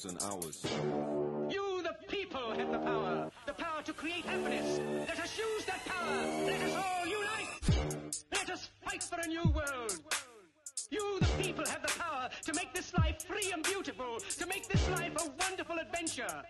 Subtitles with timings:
[0.00, 0.64] thousand hours.
[1.50, 3.30] You, the people, have the power.
[3.46, 4.80] The power to create happiness.
[5.06, 6.46] Let us use that power.
[6.46, 8.22] Let us all unite.
[8.32, 9.98] Let us fight for a new world.
[10.90, 14.68] You, the people, have the power to make this life free and beautiful, to make
[14.68, 16.42] this life a wonderful adventure.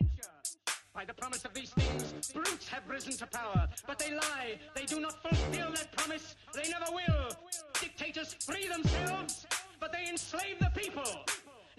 [0.95, 4.61] By the promise of these things, brutes have risen to power, but they lie.
[4.77, 6.37] They do not fulfill that promise.
[6.55, 7.29] They never will.
[7.80, 9.46] Dictators free themselves,
[9.80, 11.24] but they enslave the people.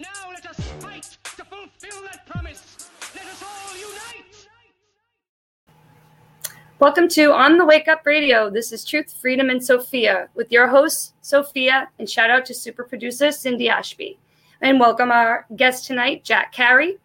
[0.01, 1.03] Now let us fight
[1.37, 2.89] to fulfill that promise.
[3.13, 4.47] Let us all unite.
[6.79, 8.49] Welcome to On the Wake Up Radio.
[8.49, 12.83] This is Truth, Freedom, and Sophia with your host, Sophia, and shout out to super
[12.83, 14.17] producer Cindy Ashby.
[14.59, 16.97] And welcome our guest tonight, Jack Carey.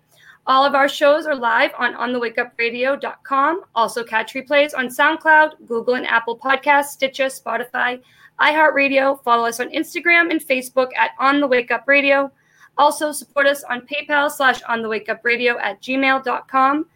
[0.47, 3.63] All of our shows are live on onthewakeupradio.com.
[3.75, 8.01] Also catch replays on SoundCloud, Google and Apple Podcasts, Stitcher, Spotify,
[8.41, 9.23] iHeartRadio.
[9.23, 12.33] Follow us on Instagram and Facebook at On the Wake Up Radio.
[12.79, 16.87] Also support us on PayPal slash On the Wake Up Radio at gmail.com.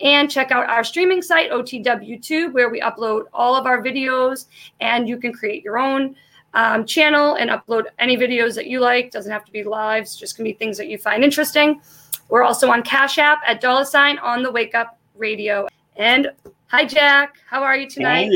[0.00, 4.46] And check out our streaming site, OTWTube, where we upload all of our videos
[4.80, 6.14] and you can create your own
[6.52, 9.10] um, channel and upload any videos that you like.
[9.10, 11.80] Doesn't have to be lives, just gonna be things that you find interesting.
[12.28, 15.66] We're also on Cash App at dollar sign on the Wake Up Radio.
[15.96, 16.30] And
[16.66, 17.36] hi, Jack.
[17.48, 18.30] How are you tonight?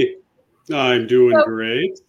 [0.71, 0.95] Hi.
[0.95, 2.01] I'm doing So- great.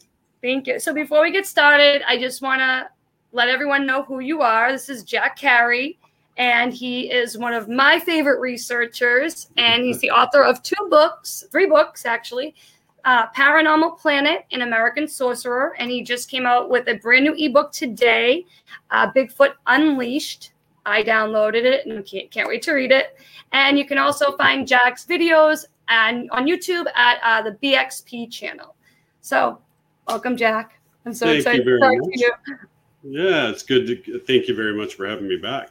[0.41, 0.79] Thank you.
[0.79, 2.89] So before we get started, I just want to
[3.31, 4.71] let everyone know who you are.
[4.71, 5.97] This is Jack Carey,
[6.37, 11.45] and he is one of my favorite researchers, and he's the author of two books,
[11.51, 12.55] three books actually.
[13.03, 17.33] Uh, Paranormal Planet and American Sorcerer, and he just came out with a brand new
[17.35, 18.45] ebook today,
[18.91, 20.51] uh, Bigfoot Unleashed.
[20.85, 23.17] I downloaded it and can't, can't wait to read it.
[23.53, 28.75] And you can also find Jack's videos and on YouTube at uh, the BXP channel.
[29.21, 29.59] So,
[30.07, 30.79] welcome, Jack.
[31.05, 32.13] I'm so Thank excited to talk much.
[32.13, 32.57] to you.
[33.03, 35.69] Yeah, it's good to thank you very much for having me back.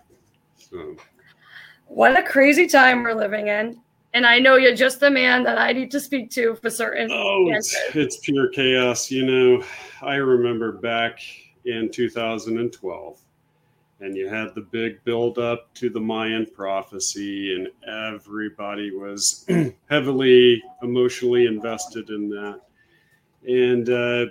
[0.56, 0.96] So,
[1.86, 3.80] What a crazy time we're living in.
[4.12, 7.10] And I know you're just the man that I need to speak to for certain.
[7.12, 9.10] oh, it's, it's pure chaos.
[9.10, 9.64] You know,
[10.02, 11.20] I remember back
[11.64, 13.20] in 2012,
[14.00, 19.46] and you had the big build up to the Mayan prophecy, and everybody was
[19.90, 22.60] heavily emotionally invested in that.
[23.46, 24.26] And uh,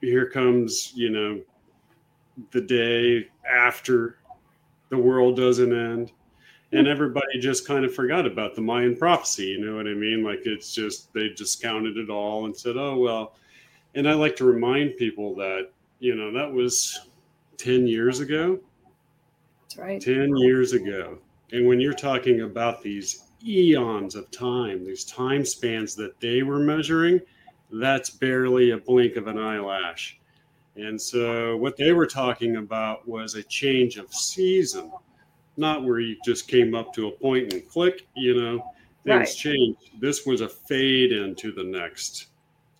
[0.00, 1.40] here comes, you know,
[2.50, 4.18] the day after
[4.88, 6.12] the world doesn't end.
[6.72, 6.92] And hmm.
[6.92, 10.22] everybody just kind of forgot about the mayan prophecy you know what i mean?
[10.24, 13.34] Like it's just they discounted it all and said oh well.
[13.94, 17.08] And i like to remind people that you know that was
[17.58, 18.58] 10 years ago.
[19.62, 20.00] That's right.
[20.00, 21.18] 10 years ago.
[21.52, 26.60] And when you're talking about these eons of time these time spans that they were
[26.60, 27.20] measuring
[27.72, 30.18] that's barely a blink of an eyelash
[30.76, 34.90] and so what they were talking about was a change of season
[35.56, 38.58] not where you just came up to a point and click you know
[39.04, 39.28] things Right.
[39.28, 42.28] changed this was a fade into the next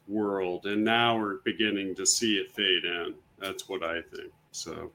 [0.08, 4.90] world and now we're beginning to see it fade in that's what i think so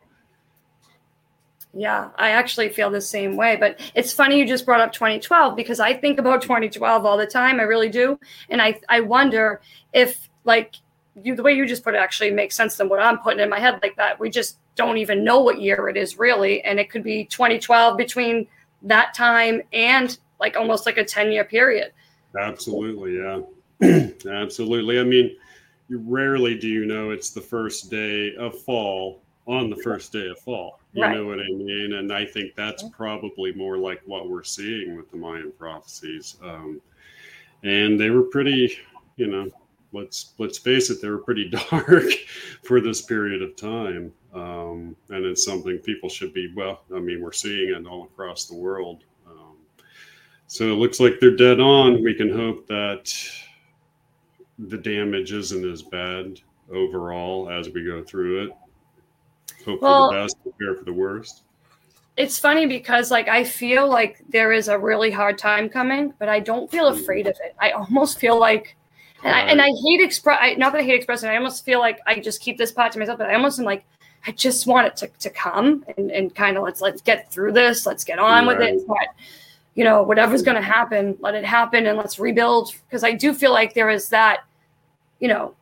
[1.73, 3.55] Yeah, I actually feel the same way.
[3.55, 7.27] But it's funny you just brought up 2012 because I think about 2012 all the
[7.27, 7.59] time.
[7.59, 8.19] I really do.
[8.49, 9.61] And I, I wonder
[9.93, 10.75] if, like,
[11.23, 13.49] you, the way you just put it actually makes sense than what I'm putting in
[13.49, 14.19] my head like that.
[14.19, 16.61] We just don't even know what year it is really.
[16.63, 18.47] And it could be 2012 between
[18.83, 21.91] that time and like almost like a 10 year period.
[22.39, 24.09] Absolutely, yeah.
[24.29, 24.99] Absolutely.
[24.99, 25.35] I mean,
[25.89, 30.27] you rarely do you know it's the first day of fall on the first day
[30.27, 30.79] of fall.
[30.93, 31.15] You Right.
[31.15, 31.93] know what I mean?
[31.93, 36.37] And I think that's probably more like what we're seeing with the Mayan prophecies.
[36.43, 36.81] Um,
[37.63, 38.77] and they were pretty,
[39.15, 39.49] you know,
[39.93, 42.05] let's let's face it, they were pretty dark
[42.63, 44.11] for this period of time.
[44.33, 46.83] Um, and it's something people should be well.
[46.95, 49.03] I mean, we're seeing it all across the world.
[49.27, 49.55] Um,
[50.47, 52.03] so it looks like they're dead on.
[52.03, 53.11] We can hope that
[54.59, 56.39] the damage isn't as bad
[56.71, 58.51] overall as we go through it.
[59.65, 61.43] Hope Well- for the best, prepare for the worst.
[62.15, 66.27] It's funny because like I feel like there is a really hard time coming, but
[66.27, 67.55] I don't feel afraid of it.
[67.59, 68.75] I almost feel like
[69.23, 70.57] and I, and I hate express.
[70.57, 71.29] Not that I hate expressing.
[71.29, 73.17] I almost feel like I just keep this part to myself.
[73.17, 73.85] But I almost am like,
[74.25, 77.53] I just want it to, to come and, and kind of let's let's get through
[77.53, 77.85] this.
[77.85, 78.81] Let's get on with it.
[78.87, 79.07] But
[79.75, 82.73] you know, whatever's going to happen, let it happen, and let's rebuild.
[82.87, 84.43] Because I do feel like there is that,
[85.19, 85.55] you know,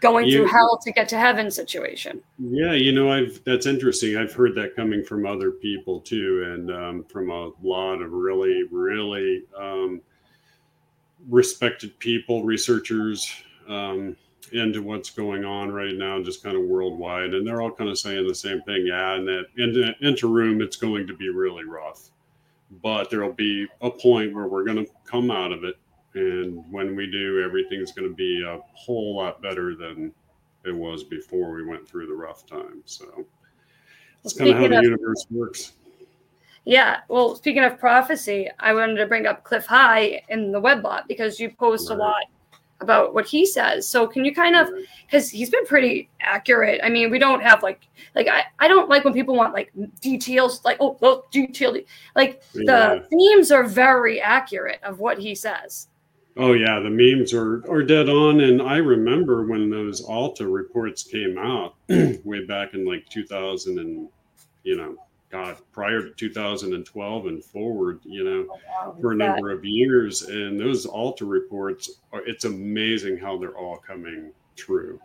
[0.00, 2.20] going through hell to get to heaven situation.
[2.38, 4.16] Yeah, you know, I've that's interesting.
[4.16, 8.64] I've heard that coming from other people too, and um, from a lot of really,
[8.70, 10.02] really um,
[11.28, 13.30] respected people, researchers.
[13.68, 14.16] Um,
[14.52, 17.98] into what's going on right now, just kind of worldwide, and they're all kind of
[17.98, 18.86] saying the same thing.
[18.86, 22.10] Yeah, and that in the interim, it's going to be really rough,
[22.82, 25.76] but there'll be a point where we're going to come out of it,
[26.14, 30.12] and when we do, everything's going to be a whole lot better than
[30.64, 32.82] it was before we went through the rough time.
[32.84, 33.26] So
[34.22, 35.72] that's kind of how the of, universe works.
[36.64, 37.00] Yeah.
[37.08, 41.06] Well, speaking of prophecy, I wanted to bring up Cliff High in the Web Bot
[41.08, 41.96] because you post right.
[41.96, 42.24] a lot
[42.80, 43.88] about what he says.
[43.88, 44.68] So can you kind of
[45.06, 46.80] because he's been pretty accurate.
[46.82, 49.72] I mean, we don't have like like I, I don't like when people want like
[50.00, 51.78] details like oh well detailed
[52.14, 52.62] like yeah.
[52.66, 55.88] the themes are very accurate of what he says.
[56.36, 58.40] Oh yeah, the memes are are dead on.
[58.40, 64.08] And I remember when those Alta reports came out way back in like 2000 and
[64.62, 64.96] you know,
[65.34, 70.22] God, prior to 2012 and forward, you know, oh, wow, for a number of years.
[70.22, 75.00] And those Alta reports are it's amazing how they're all coming true.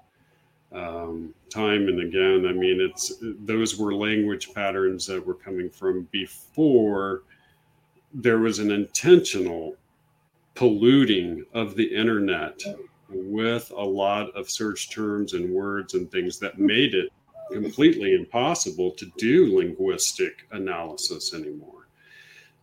[0.71, 2.45] Um, time and again.
[2.47, 7.23] I mean, it's those were language patterns that were coming from before
[8.13, 9.77] there was an intentional
[10.53, 12.61] polluting of the internet
[13.09, 17.11] with a lot of search terms and words and things that made it
[17.51, 21.87] completely impossible to do linguistic analysis anymore.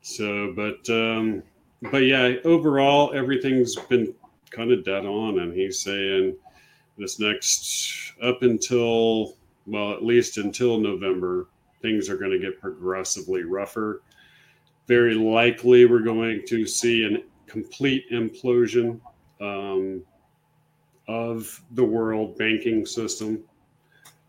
[0.03, 1.43] So, but um,
[1.91, 4.15] but yeah, overall everything's been
[4.51, 6.37] kind of dead on, and he's saying
[6.97, 9.37] this next up until
[9.67, 11.49] well, at least until November,
[11.83, 14.03] things are going to get progressively rougher.
[14.87, 19.01] Very likely, we're going to see an complete implosion
[19.41, 20.03] um,
[21.09, 23.43] of the world banking system.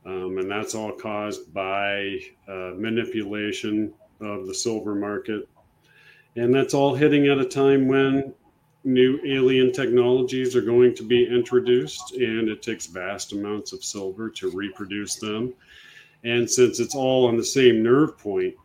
[0.07, 2.17] Um, and that's all caused by
[2.47, 5.49] uh, manipulation of the silver market.
[6.37, 8.33] And that's all hitting at a time when
[8.85, 14.29] new alien technologies are going to be introduced, and it takes vast amounts of silver
[14.29, 15.53] to reproduce them.
[16.23, 18.55] And since it's all on the same nerve point,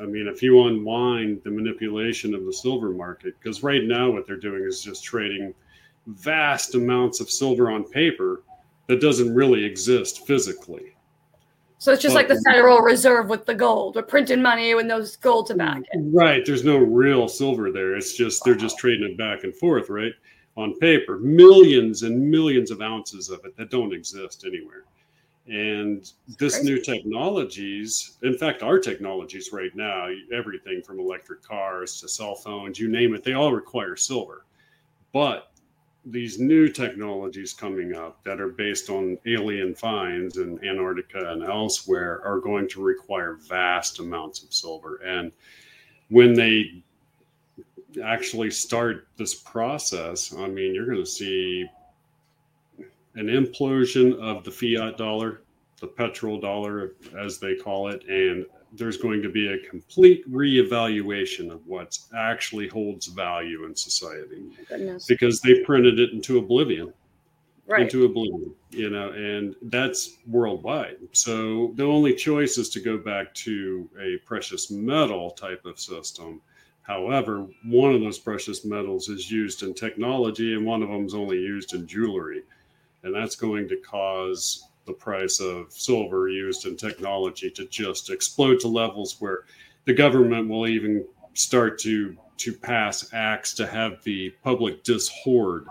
[0.00, 4.26] I mean, if you unwind the manipulation of the silver market, because right now what
[4.26, 5.54] they're doing is just trading
[6.06, 8.42] vast amounts of silver on paper
[8.90, 10.96] that doesn't really exist physically.
[11.78, 13.94] So it's just but, like the Federal Reserve with the gold.
[13.94, 16.00] We're printing money when those gold to back it.
[16.12, 16.44] Right.
[16.44, 17.96] There's no real silver there.
[17.96, 20.12] It's just they're just trading it back and forth, right?
[20.56, 21.20] On paper.
[21.20, 24.82] Millions and millions of ounces of it that don't exist anywhere.
[25.46, 32.08] And this new technologies, in fact, our technologies right now, everything from electric cars to
[32.08, 34.44] cell phones, you name it, they all require silver.
[35.12, 35.49] But
[36.04, 42.22] these new technologies coming up that are based on alien finds in Antarctica and elsewhere
[42.24, 44.96] are going to require vast amounts of silver.
[45.04, 45.32] And
[46.08, 46.82] when they
[48.02, 51.66] actually start this process, I mean, you're going to see
[53.14, 55.42] an implosion of the fiat dollar,
[55.80, 61.50] the petrol dollar, as they call it, and there's going to be a complete reevaluation
[61.50, 64.44] of what actually holds value in society.
[65.08, 66.92] Because they printed it into oblivion.
[67.66, 67.82] Right.
[67.82, 70.96] into oblivion you know and that's worldwide.
[71.12, 76.40] So the only choice is to go back to a precious metal type of system.
[76.82, 81.14] However one of those precious metals is used in technology and one of them is
[81.14, 82.42] only used in jewelry.
[83.02, 88.60] And that's going to cause the price of silver used in technology to just explode
[88.60, 89.44] to levels where
[89.84, 95.66] the government will even start to to pass acts to have the public dishoard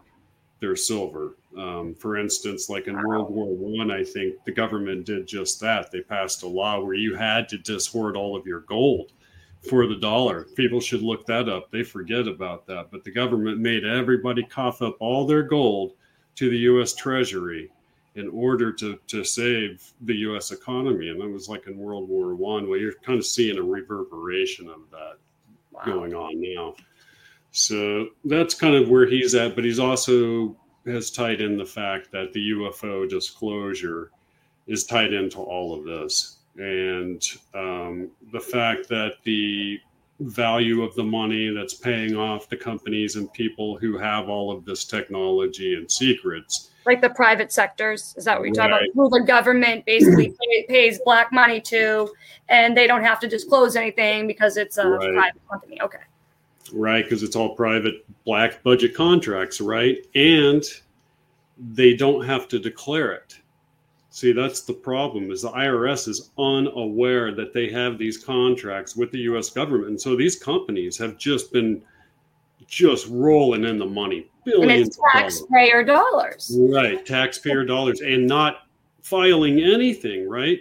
[0.60, 1.36] their silver.
[1.58, 5.60] Um, for instance, like in World War One, I, I think the government did just
[5.62, 5.92] that.
[5.92, 9.14] They passed a law where you had to dishoard all of your gold
[9.68, 10.46] for the dollar.
[10.56, 11.72] People should look that up.
[11.72, 12.92] They forget about that.
[12.92, 15.94] But the government made everybody cough up all their gold
[16.36, 16.94] to the U.S.
[16.94, 17.72] Treasury
[18.20, 20.52] in order to to save the U.S.
[20.52, 21.10] economy.
[21.10, 24.68] And that was like in World War One, where you're kind of seeing a reverberation
[24.68, 25.18] of that
[25.72, 25.86] wow.
[25.86, 26.76] going on now.
[27.52, 32.12] So that's kind of where he's at, but he's also has tied in the fact
[32.12, 34.12] that the UFO disclosure
[34.68, 37.24] is tied into all of this, and
[37.56, 39.80] um, the fact that the
[40.20, 44.66] value of the money that's paying off the companies and people who have all of
[44.66, 46.72] this technology and secrets.
[46.86, 48.70] Like the private sectors, is that what you're right.
[48.70, 48.96] talking about?
[48.96, 52.12] Who the government basically pay, pays black money to,
[52.50, 55.14] and they don't have to disclose anything because it's a right.
[55.14, 55.82] private company.
[55.82, 56.00] Okay.
[56.74, 59.98] Right, because it's all private black budget contracts, right?
[60.16, 60.64] And
[61.58, 63.39] they don't have to declare it.
[64.20, 69.12] See, that's the problem is the IRS is unaware that they have these contracts with
[69.12, 69.92] the US government.
[69.92, 71.82] And so these companies have just been
[72.68, 76.54] just rolling in the money and it's taxpayer dollars.
[76.60, 78.68] Right, taxpayer dollars, and not
[79.02, 80.60] filing anything, right?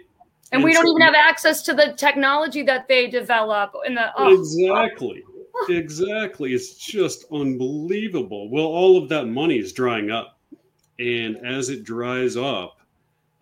[0.53, 3.97] And, and we don't so, even have access to the technology that they develop in
[3.97, 5.25] the oh, exactly.
[5.69, 6.55] exactly.
[6.55, 8.51] It's just unbelievable.
[8.51, 10.39] Well, all of that money is drying up.
[11.01, 12.78] And as it dries up,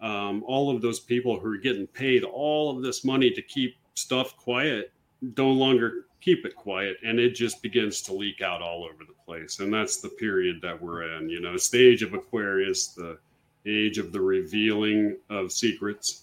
[0.00, 3.76] um, all of those people who are getting paid all of this money to keep
[3.94, 4.92] stuff quiet
[5.36, 9.14] no longer keep it quiet and it just begins to leak out all over the
[9.24, 9.60] place.
[9.60, 13.18] And that's the period that we're in you know it's the age of aquarius the
[13.64, 16.22] age of the revealing of secrets.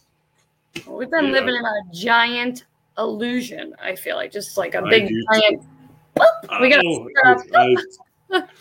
[0.88, 1.32] We've been yeah.
[1.32, 2.66] living in a giant
[2.98, 5.64] illusion i feel like just like a big giant
[6.62, 7.08] we got oh,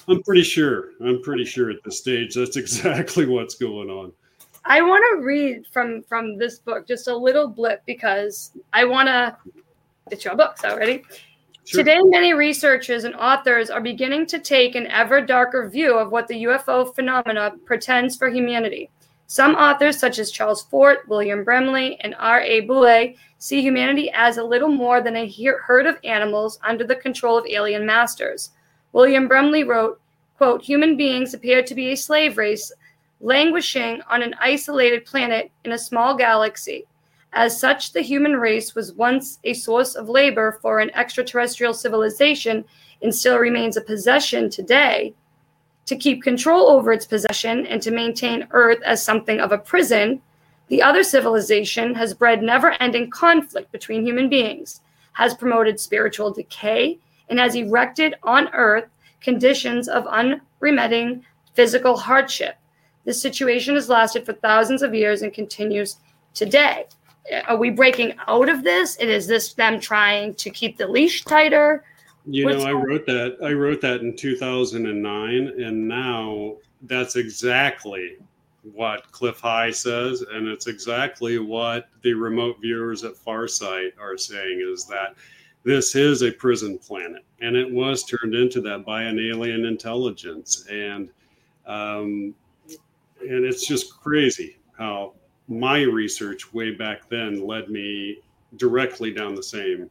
[0.08, 4.12] i'm pretty sure i'm pretty sure at this stage that's exactly what's going on
[4.64, 9.08] i want to read from from this book just a little blip because i want
[9.08, 9.36] to
[10.10, 11.02] it's your books already
[11.64, 11.84] Sure.
[11.84, 16.26] Today, many researchers and authors are beginning to take an ever darker view of what
[16.26, 18.90] the UFO phenomena pretends for humanity.
[19.28, 22.60] Some authors, such as Charles Fort, William Bramley, and R.A.
[22.62, 25.32] Boulay, see humanity as a little more than a
[25.64, 28.50] herd of animals under the control of alien masters.
[28.92, 30.00] William Bramley wrote,
[30.36, 32.72] quote, Human beings appear to be a slave race
[33.22, 36.84] languishing on an isolated planet in a small galaxy.
[37.32, 42.64] As such, the human race was once a source of labor for an extraterrestrial civilization
[43.00, 45.14] and still remains a possession today.
[45.86, 50.20] To keep control over its possession and to maintain Earth as something of a prison,
[50.68, 54.80] the other civilization has bred never ending conflict between human beings,
[55.12, 56.98] has promoted spiritual decay,
[57.28, 58.88] and has erected on Earth
[59.20, 61.24] conditions of unremitting
[61.54, 62.56] physical hardship.
[63.04, 65.96] This situation has lasted for thousands of years and continues
[66.34, 66.86] today
[67.46, 68.96] are we breaking out of this?
[68.96, 71.84] And is this them trying to keep the leash tighter?
[72.26, 73.36] You What's know, I wrote that.
[73.42, 78.16] I wrote that in 2009, and now that's exactly
[78.62, 84.64] what Cliff High says, and it's exactly what the remote viewers at Farsight are saying:
[84.72, 85.16] is that
[85.64, 90.64] this is a prison planet, and it was turned into that by an alien intelligence,
[90.70, 91.10] and
[91.66, 92.36] um,
[93.22, 95.14] and it's just crazy how
[95.48, 98.18] my research way back then led me
[98.56, 99.90] directly down the same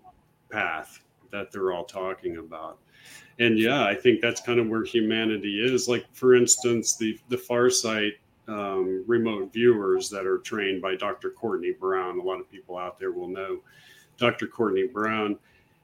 [0.49, 2.79] path that they're all talking about.
[3.39, 5.87] And yeah, I think that's kind of where humanity is.
[5.87, 8.13] Like, for instance, the the Farsight
[8.47, 11.31] um, remote viewers that are trained by Dr.
[11.31, 12.19] Courtney Brown.
[12.19, 13.61] A lot of people out there will know
[14.17, 14.47] Dr.
[14.47, 15.37] Courtney Brown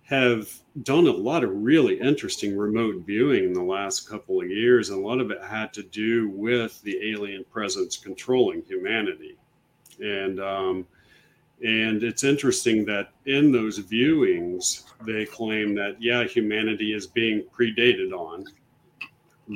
[0.08, 0.50] have
[0.84, 5.04] done a lot of really interesting remote viewing in the last couple of years, and
[5.04, 9.38] a lot of it had to do with the alien presence controlling humanity.
[10.00, 10.88] And um,
[11.64, 18.12] and it's interesting that in those viewings they claim that yeah humanity is being predated
[18.12, 18.46] on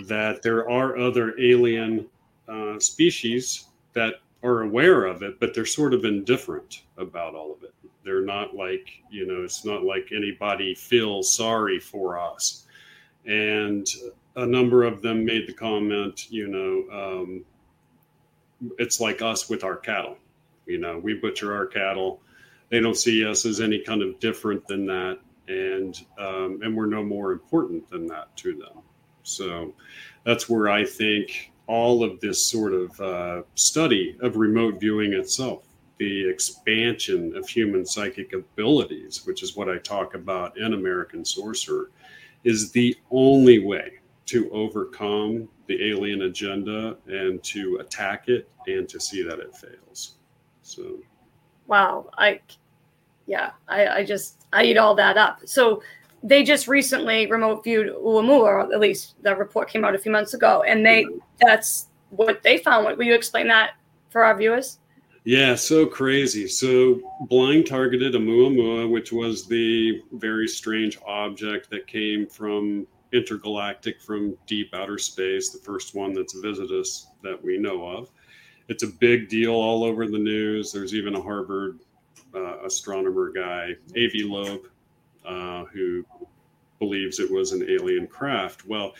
[0.08, 2.08] that there are other alien
[2.50, 7.64] uh, species that are aware of it but they're sort of indifferent about all of
[7.64, 12.66] it they're not like you know it's not like anybody feels sorry for us
[13.26, 13.88] and
[14.36, 17.46] a number of them made the comment you know um,
[18.80, 20.18] it's like us with our cattle
[20.66, 22.22] you know, we butcher our cattle.
[22.70, 26.86] They don't see us as any kind of different than that, and um, and we're
[26.86, 28.84] no more important than that to them.
[29.24, 29.74] So
[30.24, 35.64] that's where I think all of this sort of uh, study of remote viewing itself,
[36.02, 41.92] the expansion of human psychic abilities, which is what I talk about in American Sorcerer,
[42.44, 49.00] is the only way to overcome the alien agenda and to attack it and to
[49.00, 50.16] see that it fails.
[50.64, 50.98] So,
[51.68, 52.40] wow, I,
[53.28, 55.42] yeah, I, I just I eat all that up.
[55.46, 55.84] So
[56.24, 60.12] they just recently remote viewed Oumuamua, or at least the report came out a few
[60.12, 61.20] months ago, and they mm-hmm.
[61.40, 62.98] that's what they found.
[62.98, 63.74] Will you explain that
[64.10, 64.80] for our viewers?
[65.24, 66.48] Yeah, so crazy.
[66.48, 74.02] So blind targeted a Oumuamua, which was the very strange object that came from intergalactic
[74.02, 78.10] from deep outer space, the first one that's visited us that we know of
[78.72, 80.72] it's a big deal all over the news.
[80.72, 81.80] There's even a Harvard
[82.34, 84.62] uh, astronomer guy, Avi Loeb,
[85.26, 86.06] uh, who
[86.80, 88.66] believes it was an alien craft.
[88.66, 88.94] Well,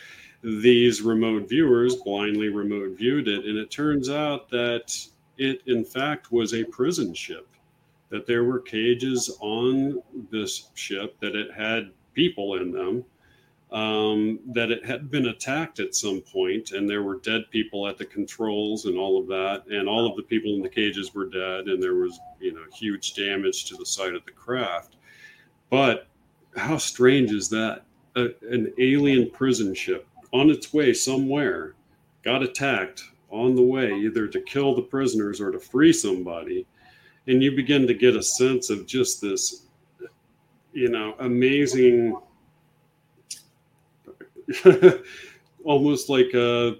[0.44, 4.94] these remote viewers blindly remote viewed it, and it turns out that
[5.42, 7.48] it, in fact, was a prison ship.
[8.10, 13.06] That there were cages on this ship, that it had people in them,
[13.72, 17.98] um, that it had been attacked at some point and there were dead people at
[17.98, 21.30] the controls and all of that and all of the people in the cages were
[21.30, 24.98] dead and there was you know huge damage to the side of the craft
[25.70, 26.08] but
[26.58, 27.84] how strange is that
[28.18, 31.74] a, an alien prison ship on its way somewhere,
[32.24, 36.66] got attacked on the way, either to kill the prisoners or to free somebody.
[37.28, 39.66] And you begin to get a sense of just this,
[40.74, 42.18] you know, amazing,
[45.64, 46.76] almost like a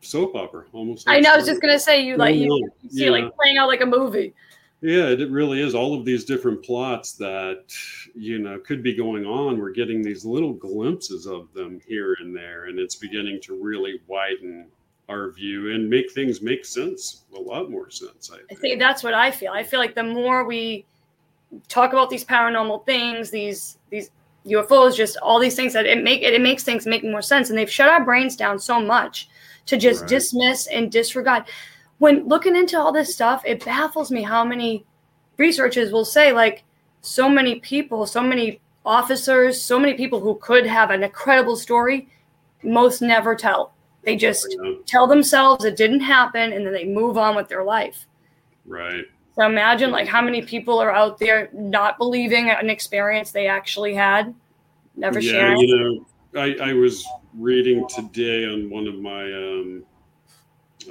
[0.00, 0.64] soap opera.
[0.72, 1.06] Almost.
[1.06, 1.32] Like I know.
[1.32, 3.10] I was just gonna say you like you, you see yeah.
[3.10, 4.34] like playing out like a movie.
[4.80, 5.74] Yeah, it really is.
[5.74, 7.72] All of these different plots that
[8.14, 9.58] you know could be going on.
[9.58, 14.00] We're getting these little glimpses of them here and there, and it's beginning to really
[14.06, 14.66] widen
[15.08, 18.30] our view and make things make sense, a lot more sense.
[18.32, 18.60] I I think.
[18.60, 19.52] think that's what I feel.
[19.52, 20.86] I feel like the more we
[21.68, 24.10] talk about these paranormal things, these these
[24.46, 27.50] UFOs, just all these things that it make it, it makes things make more sense.
[27.50, 29.28] And they've shut our brains down so much
[29.66, 30.08] to just Right.
[30.08, 31.44] dismiss and disregard.
[31.98, 34.84] When looking into all this stuff, it baffles me how many
[35.36, 36.64] researchers will say like
[37.02, 42.08] so many people, so many officers, so many people who could have an incredible story,
[42.62, 43.73] most never tell.
[44.04, 44.56] They just
[44.86, 48.06] tell themselves it didn't happen and then they move on with their life.
[48.66, 49.04] right.
[49.36, 53.92] So imagine like how many people are out there not believing an experience they actually
[53.92, 54.32] had,
[54.94, 55.58] never yeah, sharing.
[55.58, 56.06] you know,
[56.40, 57.04] I, I was
[57.36, 59.84] reading today on one of my um,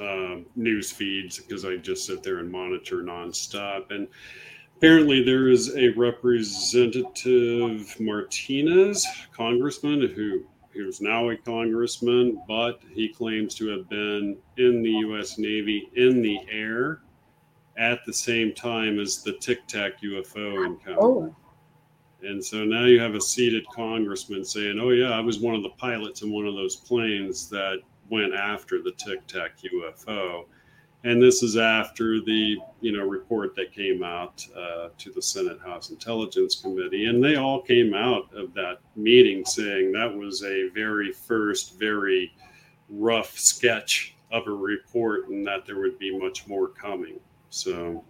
[0.01, 3.91] um news feeds because I just sit there and monitor nonstop.
[3.91, 4.09] And
[4.75, 10.43] apparently, there is a representative Martinez, congressman, who
[10.73, 15.37] who's now a congressman, but he claims to have been in the U.S.
[15.37, 17.01] Navy in the air
[17.77, 21.01] at the same time as the Tic Tac UFO encounter.
[21.01, 21.35] Oh,
[22.21, 25.63] And so now you have a seated congressman saying, "Oh yeah, I was one of
[25.63, 30.45] the pilots in one of those planes that went after the Tic Tac UFO."
[31.05, 35.59] And this is after the you know report that came out uh, to the Senate
[35.59, 40.69] House Intelligence Committee, and they all came out of that meeting saying that was a
[40.69, 42.33] very first, very
[42.89, 47.19] rough sketch of a report, and that there would be much more coming.
[47.49, 48.03] So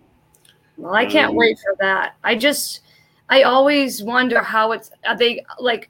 [0.77, 2.15] well, I can't Um, wait for that.
[2.23, 2.81] I just,
[3.29, 4.91] I always wonder how it's.
[5.05, 5.89] Are they like?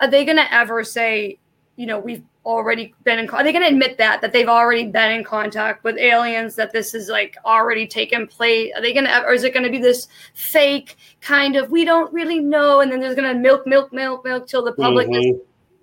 [0.00, 1.38] Are they gonna ever say,
[1.76, 3.28] you know, we've already been in?
[3.28, 6.54] Are they gonna admit that that they've already been in contact with aliens?
[6.54, 8.72] That this is like already taken place?
[8.74, 9.22] Are they gonna?
[9.26, 11.70] Or is it gonna be this fake kind of?
[11.70, 15.08] We don't really know, and then there's gonna milk, milk, milk, milk till the public
[15.10, 15.26] is.
[15.26, 15.40] Mhm.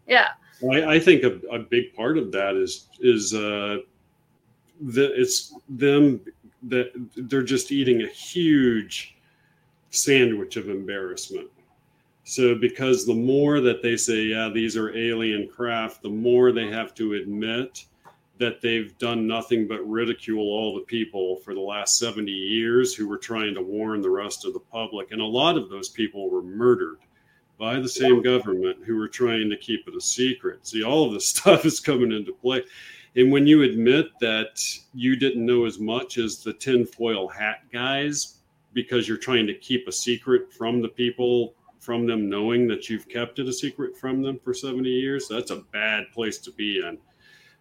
[0.08, 0.30] Yeah.
[0.72, 3.80] I, I think a, a big part of that is is uh,
[4.82, 6.22] that it's them
[6.70, 9.18] that they're just eating a huge
[9.90, 11.50] sandwich of embarrassment.
[12.24, 16.70] So because the more that they say, yeah, these are alien craft, the more they
[16.70, 17.86] have to admit
[18.40, 23.08] that they've done nothing but ridicule all the people for the last 70 years who
[23.08, 25.12] were trying to warn the rest of the public.
[25.12, 27.00] And a lot of those people were murdered
[27.60, 30.66] by the same government who were trying to keep it a secret.
[30.66, 32.64] See, all of this stuff is coming into play.
[33.16, 34.60] And when you admit that
[34.94, 38.40] you didn't know as much as the tinfoil hat guys
[38.74, 41.54] because you're trying to keep a secret from the people,
[41.84, 45.52] from them knowing that you've kept it a secret from them for 70 years, that's
[45.52, 46.98] a bad place to be in.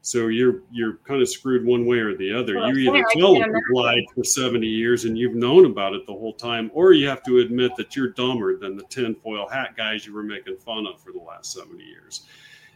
[0.05, 2.57] So you're you're kind of screwed one way or the other.
[2.57, 6.07] Well, you either tell them you've lied for 70 years and you've known about it
[6.07, 9.77] the whole time, or you have to admit that you're dumber than the tinfoil hat
[9.77, 12.23] guys you were making fun of for the last 70 years.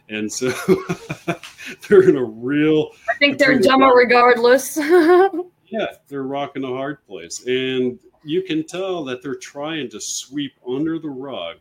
[0.07, 0.49] And so
[1.89, 4.77] they're in a real I think they're dumber regardless.
[5.65, 7.45] yeah, they're rocking a hard place.
[7.45, 11.57] And you can tell that they're trying to sweep under the rug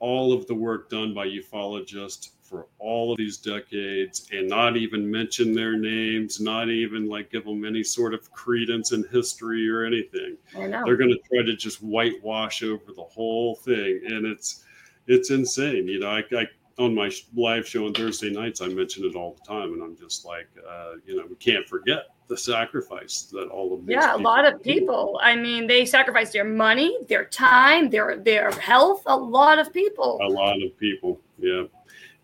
[0.00, 5.10] all of the work done by ufologists for all of these decades and not even
[5.10, 9.84] mention their names, not even like give them any sort of credence in history or
[9.84, 10.36] anything.
[10.84, 14.00] They're going to try to just whitewash over the whole thing.
[14.06, 14.64] And it's,
[15.06, 15.88] it's insane.
[15.88, 16.46] You know, I, I
[16.78, 19.96] on my live show on Thursday nights, I mention it all the time, and I'm
[19.96, 24.14] just like, uh, you know, we can't forget the sacrifice that all of these Yeah,
[24.14, 24.74] a lot of do.
[24.74, 25.18] people.
[25.22, 29.02] I mean, they sacrifice their money, their time, their their health.
[29.06, 30.18] A lot of people.
[30.22, 31.64] A lot of people, yeah.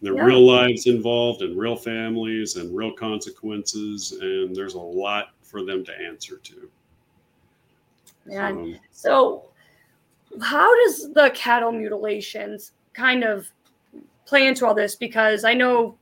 [0.03, 0.27] There Yeah.
[0.27, 5.85] real lives involved, and real families, and real consequences, and there's a lot for them
[5.85, 6.71] to answer to.
[8.27, 9.45] yeah Um, So,
[10.43, 13.51] how does the cattle mutilations kind of
[14.27, 14.97] play into all this?
[14.97, 15.97] Because I know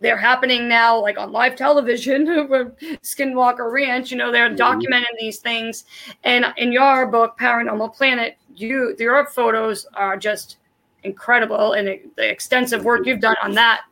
[0.00, 4.10] they're happening now, like on live television with Skinwalker Ranch.
[4.10, 4.56] You know, they're Mhm.
[4.56, 5.84] documenting these things.
[6.24, 10.56] And in your book, Paranormal Planet, you your photos are just
[11.04, 13.82] incredible, and it- the extensive work you've done on that.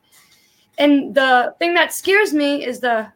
[0.79, 3.07] And the thing that scares me is the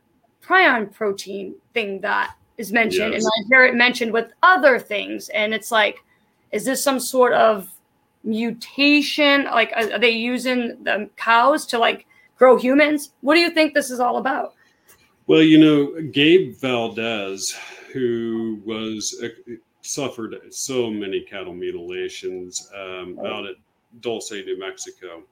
[0.43, 3.25] prion protein thing that is mentioned, Yes.
[3.25, 5.99] and I hear it mentioned with other things, and it's like,
[6.53, 7.69] is this some sort of
[8.25, 9.45] mutation?
[9.45, 12.07] Like, are they using the cows to like
[12.41, 13.13] grow humans?
[13.21, 14.55] What do you think this is all about?
[15.27, 17.55] Well, you know, Gabe Valdez,
[17.93, 19.29] who was uh,
[19.83, 23.57] suffered so many cattle mutilations um, out at
[24.01, 25.23] Dulce, New Mexico,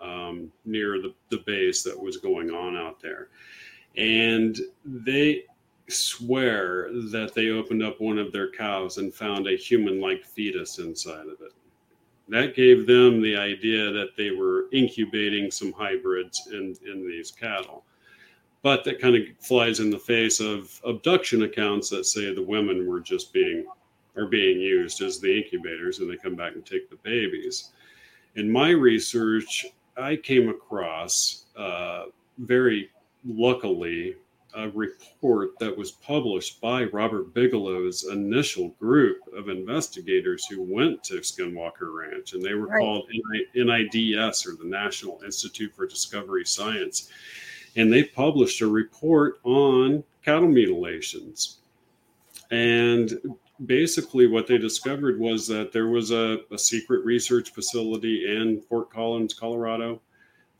[0.00, 3.28] um, near the, the base that was going on out there.
[3.96, 5.44] And they
[5.88, 10.78] swear that they opened up one of their cows and found a human like fetus
[10.78, 11.52] inside of it.
[12.28, 17.84] That gave them the idea that they were incubating some hybrids in, in these cattle.
[18.62, 22.86] But that kind of flies in the face of abduction accounts that say the women
[22.86, 23.66] were just being
[24.16, 27.70] are being used as the incubators and they come back and take the babies.
[28.34, 32.06] In my research, I came across uh,
[32.38, 32.90] very
[33.24, 34.16] luckily
[34.54, 41.14] a report that was published by Robert Bigelow's initial group of investigators who went to
[41.14, 42.80] Skinwalker Ranch, and they were right.
[42.80, 43.08] called
[43.54, 47.10] NIDS or the National Institute for Discovery Science.
[47.76, 51.58] And they published a report on cattle mutilations.
[52.50, 53.12] And
[53.66, 58.90] basically, what they discovered was that there was a, a secret research facility in Fort
[58.90, 60.00] Collins, Colorado,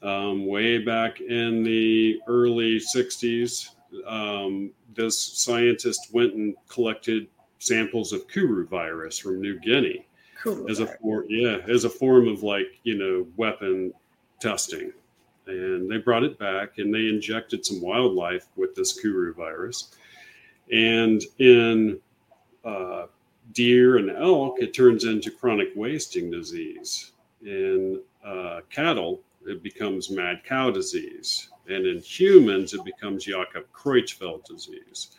[0.03, 3.70] um, way back in the early 60s
[4.07, 10.07] um, this scientist went and collected samples of Kuru virus from New Guinea
[10.42, 13.92] Kuru as a for, yeah as a form of like you know weapon
[14.40, 14.92] testing,
[15.46, 19.94] and they brought it back and they injected some wildlife with this Kuru virus,
[20.72, 21.98] and in
[22.64, 23.07] uh,
[23.53, 27.12] deer and elk it turns into chronic wasting disease.
[27.42, 34.44] In uh, cattle, it becomes mad cow disease and in humans it becomes Jakob Creutzfeldt
[34.44, 35.16] disease.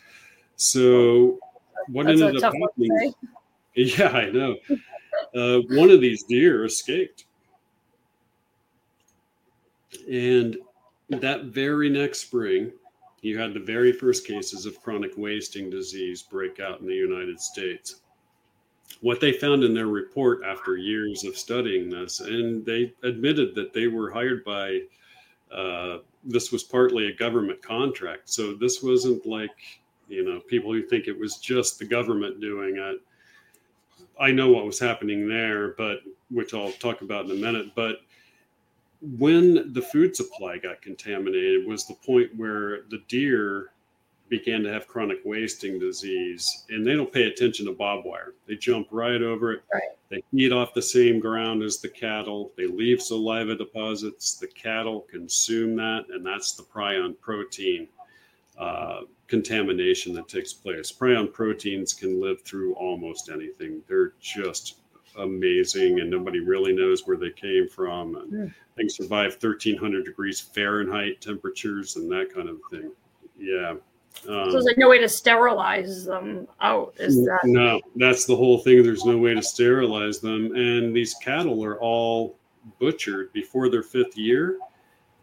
[0.56, 1.38] So
[1.88, 3.14] what That's ended up happening?
[3.74, 4.56] Yeah, I know.
[5.32, 7.24] Uh, one of these deer escaped,
[10.10, 10.56] and
[11.08, 12.72] that very next spring,
[13.22, 17.40] you had the very first cases of chronic wasting disease break out in the United
[17.40, 18.00] States.
[19.02, 23.72] What they found in their report after years of studying this, and they admitted that
[23.72, 24.80] they were hired by
[25.52, 28.30] uh, this was partly a government contract.
[28.30, 32.76] So this wasn't like, you know, people who think it was just the government doing
[32.76, 33.00] it.
[34.20, 37.74] I know what was happening there, but which I'll talk about in a minute.
[37.74, 38.00] But
[39.00, 43.72] when the food supply got contaminated was the point where the deer
[44.30, 48.34] began to have chronic wasting disease and they don't pay attention to bob wire.
[48.46, 49.62] They jump right over it.
[49.74, 49.82] Right.
[50.08, 52.52] They eat off the same ground as the cattle.
[52.56, 54.36] They leave saliva deposits.
[54.36, 57.88] The cattle consume that, and that's the prion protein
[58.58, 60.92] uh, contamination that takes place.
[60.92, 63.82] Prion proteins can live through almost anything.
[63.88, 64.78] They're just
[65.16, 68.16] amazing, and nobody really knows where they came from.
[68.16, 68.54] And mm.
[68.76, 72.92] they survive 1300 degrees Fahrenheit temperatures and that kind of thing.
[73.38, 73.74] Yeah.
[74.28, 76.94] Um, so there's like no way to sterilize them out.
[76.98, 77.80] Is that no?
[77.96, 78.82] That's the whole thing.
[78.82, 82.36] There's no way to sterilize them, and these cattle are all
[82.78, 84.58] butchered before their fifth year.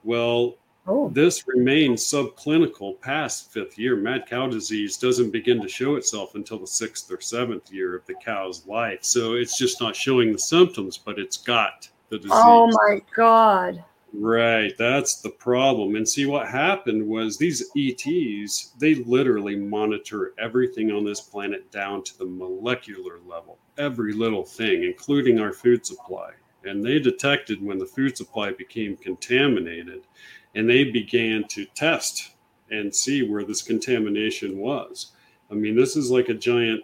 [0.04, 0.56] Well,
[0.88, 1.10] oh.
[1.10, 3.96] this remains subclinical past fifth year.
[3.96, 8.06] Mad cow disease doesn't begin to show itself until the sixth or seventh year of
[8.08, 9.04] the cow's life.
[9.04, 12.32] So it's just not showing the symptoms, but it's got the disease.
[12.34, 13.84] Oh my god!
[14.20, 15.96] Right, that's the problem.
[15.96, 22.02] And see what happened was these ETs, they literally monitor everything on this planet down
[22.04, 26.32] to the molecular level, every little thing, including our food supply.
[26.64, 30.08] And they detected when the food supply became contaminated
[30.56, 32.32] and they began to test
[32.72, 35.12] and see where this contamination was.
[35.52, 36.82] I mean, this is like a giant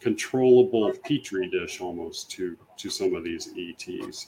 [0.00, 4.26] controllable petri dish almost to to some of these ETs.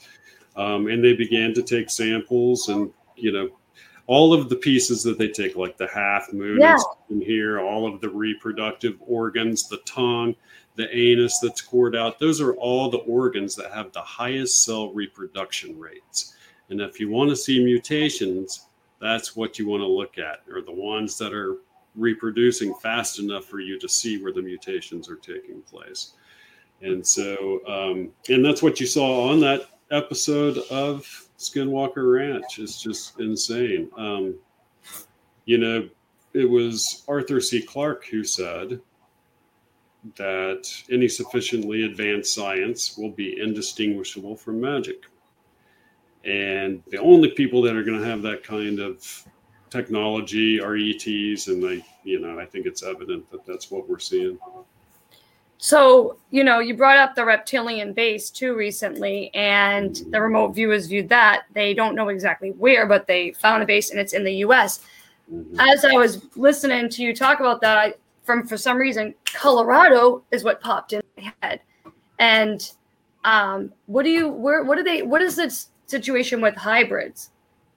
[0.58, 3.48] Um, and they began to take samples and, you know,
[4.08, 6.76] all of the pieces that they take, like the half moon yeah.
[7.10, 10.34] in here, all of the reproductive organs, the tongue,
[10.74, 14.92] the anus that's cored out, those are all the organs that have the highest cell
[14.92, 16.34] reproduction rates.
[16.70, 18.66] And if you want to see mutations,
[19.00, 21.58] that's what you want to look at, or the ones that are
[21.94, 26.14] reproducing fast enough for you to see where the mutations are taking place.
[26.80, 31.06] And so, um, and that's what you saw on that episode of
[31.38, 32.58] Skinwalker Ranch.
[32.58, 33.90] It's just insane.
[33.96, 34.34] Um,
[35.44, 35.88] you know,
[36.34, 37.62] it was Arthur C.
[37.62, 38.80] Clarke who said
[40.16, 45.04] that any sufficiently advanced science will be indistinguishable from magic.
[46.24, 49.24] And the only people that are going to have that kind of
[49.70, 53.98] technology are ETs, and I, you know, I think it's evident that that's what we're
[53.98, 54.38] seeing.
[55.58, 60.86] So you know you brought up the reptilian base too recently and the remote viewers
[60.86, 61.42] viewed that.
[61.52, 64.80] They don't know exactly where but they found a base and it's in the us
[65.30, 65.56] Mhm.
[65.58, 70.24] as i was listening to you talk about that I, from for some reason colorado
[70.30, 71.60] is what popped in my head.
[72.18, 72.72] And
[73.24, 75.54] um what do you where what are they what is the
[75.86, 77.30] situation with hybrids?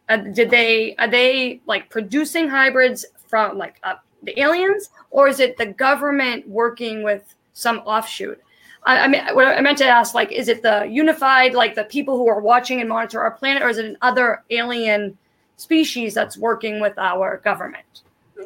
[0.07, 5.39] Uh, did they are they like producing hybrids from like uh, the aliens or is
[5.41, 8.39] it the government working with some offshoot
[8.83, 11.83] I, I mean what i meant to ask like is it the unified like the
[11.85, 15.17] people who are watching and monitor our planet or is it an other alien
[15.57, 18.01] species that's working with our government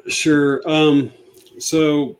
[0.07, 0.61] Sure.
[0.69, 1.11] Um,
[1.59, 2.17] so,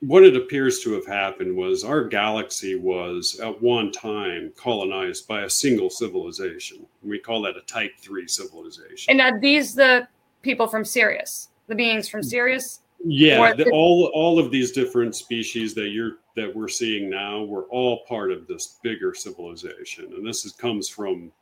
[0.00, 5.42] what it appears to have happened was our galaxy was at one time colonized by
[5.42, 6.86] a single civilization.
[7.02, 9.10] We call that a Type 3 civilization.
[9.10, 10.08] and are these the
[10.42, 15.74] people from sirius the beings from sirius yeah, the, all all of these different species
[15.74, 20.44] that you're that we're seeing now were all part of this bigger civilization, and this
[20.44, 21.32] is, comes from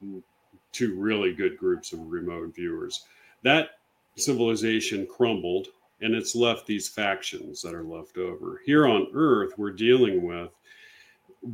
[0.72, 3.04] two really good groups of remote viewers.
[3.42, 3.70] That
[4.16, 5.68] civilization crumbled,
[6.00, 8.60] and it's left these factions that are left over.
[8.64, 10.50] Here on Earth, we're dealing with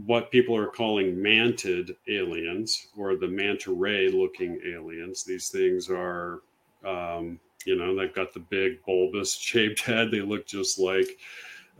[0.07, 5.25] what people are calling mantid aliens or the manta ray looking aliens.
[5.25, 6.41] These things are,
[6.85, 10.11] um, you know, they've got the big bulbous shaped head.
[10.11, 11.19] They look just like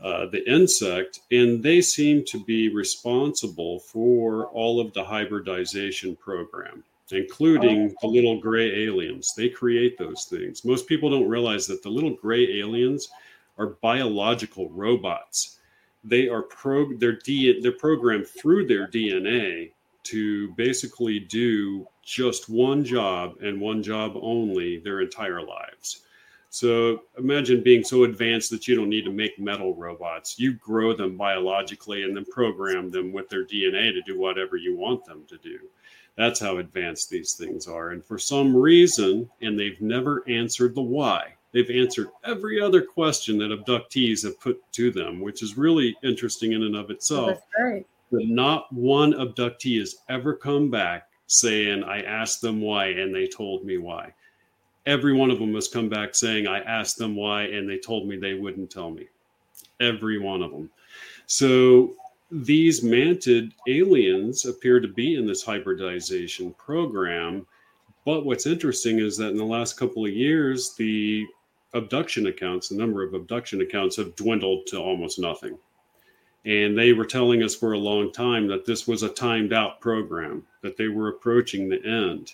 [0.01, 6.83] uh, the insect, and they seem to be responsible for all of the hybridization program,
[7.11, 9.33] including the little gray aliens.
[9.35, 10.65] They create those things.
[10.65, 13.09] Most people don't realize that the little gray aliens
[13.57, 15.59] are biological robots.
[16.03, 19.71] They are pro they're D, they're programmed through their DNA
[20.05, 26.01] to basically do just one job and one job only their entire lives.
[26.49, 30.39] So imagine being so advanced that you don't need to make metal robots.
[30.39, 34.77] You grow them biologically and then program them with their DNA to do whatever you
[34.77, 35.59] want them to do.
[36.15, 37.89] That's how advanced these things are.
[37.89, 43.37] And for some reason, and they've never answered the why, they've answered every other question
[43.39, 47.27] that abductees have put to them, which is really interesting in and of oh, itself
[47.29, 52.87] that's great but not one abductee has ever come back saying, I asked them why
[52.87, 54.13] and they told me why.
[54.85, 58.07] Every one of them has come back saying, I asked them why and they told
[58.07, 59.07] me they wouldn't tell me.
[59.79, 60.69] Every one of them.
[61.25, 61.95] So
[62.31, 67.45] these mantid aliens appear to be in this hybridization program.
[68.05, 71.25] But what's interesting is that in the last couple of years, the
[71.73, 75.57] abduction accounts, the number of abduction accounts have dwindled to almost nothing.
[76.45, 79.81] And they were telling us for a long time that this was a timed out
[79.81, 82.33] program, that they were approaching the end,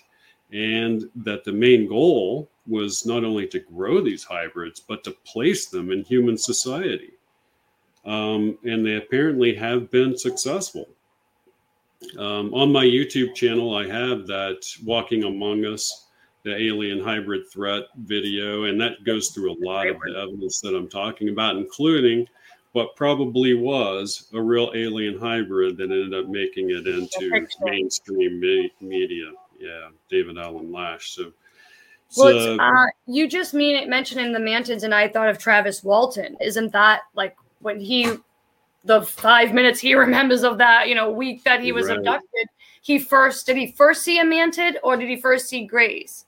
[0.52, 5.66] and that the main goal was not only to grow these hybrids, but to place
[5.66, 7.12] them in human society.
[8.04, 10.88] Um, and they apparently have been successful.
[12.18, 16.06] Um, on my YouTube channel, I have that Walking Among Us,
[16.42, 20.74] the alien hybrid threat video, and that goes through a lot of the evidence that
[20.74, 22.26] I'm talking about, including
[22.72, 28.72] what probably was a real alien hybrid that ended up making it into mainstream me-
[28.80, 29.30] media.
[29.58, 31.10] Yeah, David Allen Lash.
[31.10, 31.32] So,
[32.16, 35.38] Well, so it's, uh, you just mean it mentioning the Mantids, and I thought of
[35.38, 36.36] Travis Walton.
[36.40, 38.16] Isn't that like when he,
[38.84, 41.98] the five minutes he remembers of that, you know, week that he was Right.
[41.98, 42.48] abducted?
[42.80, 46.24] He first did he first see a mantid, or did he first see grays?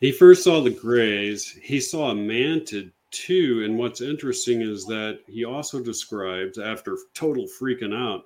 [0.00, 1.50] he first saw the grays.
[1.50, 3.62] He saw a mantid too.
[3.64, 8.24] And what's interesting is that he also describes, after total freaking out,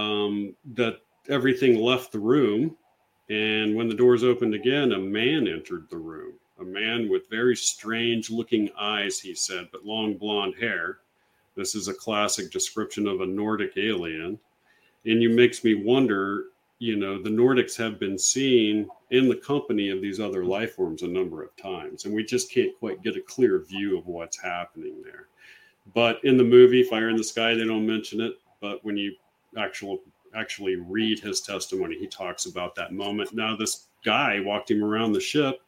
[0.00, 2.76] um, that everything left the room.
[3.28, 6.34] And when the doors opened again, a man entered the room.
[6.60, 10.98] A man with very strange looking eyes, he said, but long blonde hair.
[11.56, 14.38] This is a classic description of a Nordic alien.
[15.04, 16.44] And it makes me wonder
[16.78, 21.02] you know, the Nordics have been seen in the company of these other life forms
[21.02, 24.40] a number of times, and we just can't quite get a clear view of what's
[24.40, 25.28] happening there.
[25.94, 28.34] But in the movie Fire in the Sky, they don't mention it.
[28.60, 29.14] But when you
[29.56, 30.00] actual
[30.34, 33.32] actually read his testimony, he talks about that moment.
[33.32, 35.60] Now this guy walked him around the ship,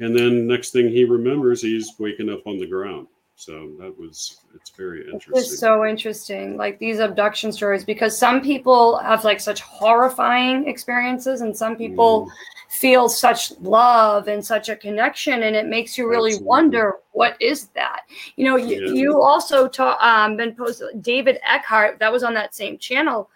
[0.00, 3.08] and then next thing he remembers, he's waking up on the ground.
[3.38, 5.34] So that was it's very It's interesting.
[5.44, 11.40] just so interesting, like these abduction stories, because some people have like such horrifying experiences,
[11.40, 12.30] and some people Mm.
[12.68, 16.48] feel such love and such a connection, and it makes you really Absolutely.
[16.48, 18.00] wonder what is that.
[18.34, 18.92] You know, you, Yeah.
[18.92, 23.30] you also taught um, been posted David Eckhart that was on that same channel.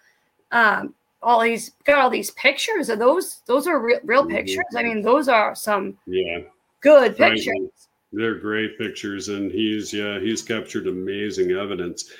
[0.51, 2.89] Um, all these got all these pictures.
[2.89, 4.31] Are those those are real, real Mhm.
[4.31, 4.65] pictures?
[4.75, 6.39] I mean, those are some yeah.
[6.81, 7.87] good pictures.
[8.13, 12.11] They're great pictures, and he's yeah he's captured amazing evidence.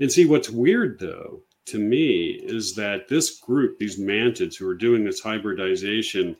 [0.00, 4.74] And see, what's weird though to me is that this group, these mantids who are
[4.74, 6.36] doing this hybridization,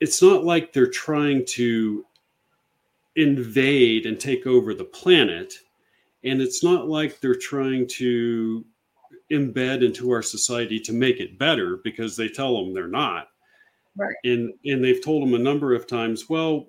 [0.00, 2.04] it's not like they're trying to
[3.14, 5.54] invade and take over the planet.
[6.24, 8.64] And it's not like they're trying to
[9.30, 13.28] embed into our society to make it better because they tell them they're not.
[13.96, 14.14] Right.
[14.24, 16.66] And and they've told them a number of times, well,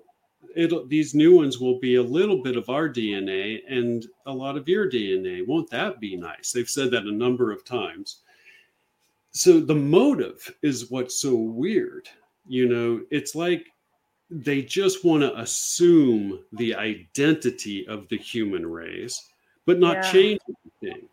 [0.58, 4.56] it these new ones will be a little bit of our DNA and a lot
[4.56, 5.46] of your DNA.
[5.46, 6.50] Won't that be nice?
[6.50, 8.22] They've said that a number of times.
[9.30, 12.08] So the motive is what's so weird.
[12.48, 13.66] You know, it's like
[14.30, 19.28] they just want to assume the identity of the human race,
[19.64, 20.12] but not Yeah.
[20.12, 20.40] change
[20.82, 21.08] anything.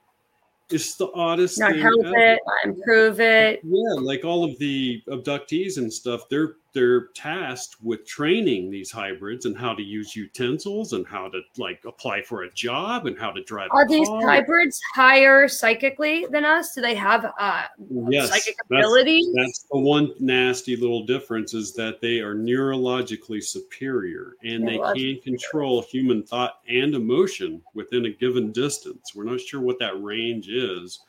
[0.71, 1.81] It's the oddest Not thing.
[1.81, 2.17] help ever.
[2.17, 3.59] it, improve it.
[3.63, 9.45] Yeah, like all of the abductees and stuff, they're they're tasked with training these hybrids
[9.45, 13.31] and how to use utensils and how to like apply for a job and how
[13.31, 13.69] to drive.
[13.71, 14.21] Are these car.
[14.27, 16.75] hybrids higher psychically than us?
[16.75, 17.63] Do they have uh,
[18.09, 18.85] Yes, psychic that's-
[19.33, 25.21] That's the one nasty little difference is that they are neurologically superior and they can
[25.21, 29.15] control human thought and emotion within a given distance.
[29.15, 30.99] We're not sure what that range is,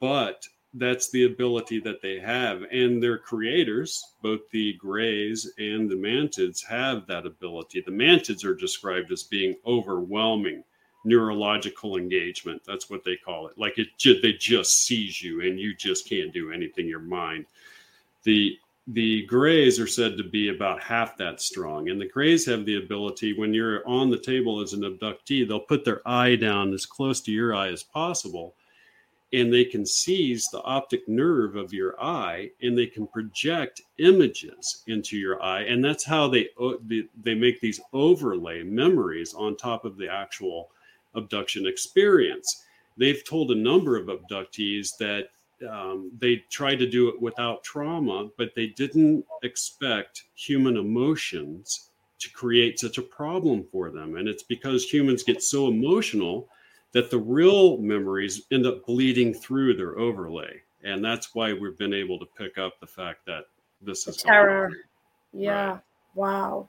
[0.00, 2.62] but that's the ability that they have.
[2.70, 7.82] And their creators, both the grays and the mantids, have that ability.
[7.84, 10.64] The mantids are described as being overwhelming
[11.04, 12.62] neurological engagement.
[12.66, 13.58] That's what they call it.
[13.58, 13.88] Like it,
[14.22, 16.86] they just seize you, and you just can't do anything.
[16.86, 17.46] Your mind.
[18.24, 18.56] The
[18.88, 22.78] the grays are said to be about half that strong, and the grays have the
[22.78, 26.84] ability when you're on the table as an abductee, they'll put their eye down as
[26.84, 28.56] close to your eye as possible,
[29.32, 34.82] and they can seize the optic nerve of your eye, and they can project images
[34.86, 36.48] into your eye, and that's how they
[37.22, 40.70] they, make these overlay memories on top of the actual
[41.14, 42.64] abduction experience.
[42.98, 45.28] They've told a number of abductees that
[45.68, 52.30] um, they tried to do it without trauma, but they didn't expect human emotions to
[52.30, 54.16] create such a problem for them.
[54.16, 56.48] And it's because humans get so emotional
[56.92, 60.60] that the real memories end up bleeding through their overlay.
[60.84, 63.44] And that's why we've been able to pick up the fact that
[63.80, 64.70] this is terror.
[65.32, 65.70] Yeah.
[65.72, 65.80] Right.
[66.14, 66.68] Wow.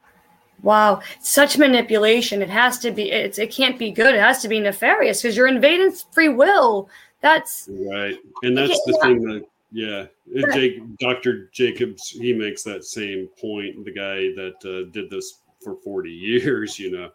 [0.61, 1.01] Wow.
[1.19, 2.41] Such manipulation.
[2.41, 4.15] It has to be it's it can't be good.
[4.15, 6.89] It has to be nefarious because you're invading free will.
[7.21, 8.17] That's Right.
[8.43, 9.01] And that's the Yeah.
[9.01, 10.05] thing that, yeah,
[10.41, 11.49] Uh, Jake, Dr.
[11.51, 13.83] Jacobs, he makes that same point.
[13.83, 17.11] The guy that uh, did this for 40 years, you know,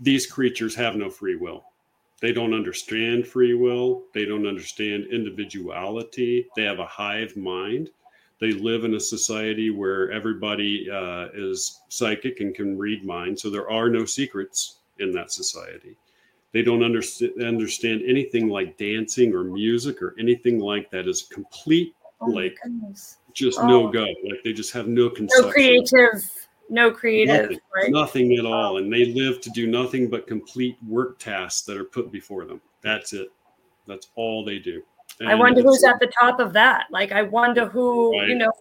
[0.00, 1.64] these creatures have no free will.
[2.24, 4.04] They don't understand free will.
[4.14, 6.46] They don't understand individuality.
[6.56, 7.90] They have a hive mind.
[8.40, 13.42] They live in a society where everybody uh, is psychic and can read minds.
[13.42, 15.98] So there are no secrets in that society.
[16.52, 21.94] They don't underst- understand anything like dancing or music or anything like that is complete,
[22.22, 23.18] oh like goodness.
[23.34, 23.66] just Oh.
[23.66, 24.04] no go.
[24.04, 25.46] Like they just have no conception.
[25.46, 26.22] No creative,
[26.70, 27.58] no creative, Nothing.
[27.74, 27.90] right?
[27.90, 28.78] Nothing at all.
[28.78, 32.60] And they live to do nothing but complete work tasks that are put before them.
[32.82, 33.28] That's it.
[33.86, 34.82] That's all they do.
[35.26, 36.86] I wonder who's at the top of that.
[36.90, 38.52] Like I wonder who, you know,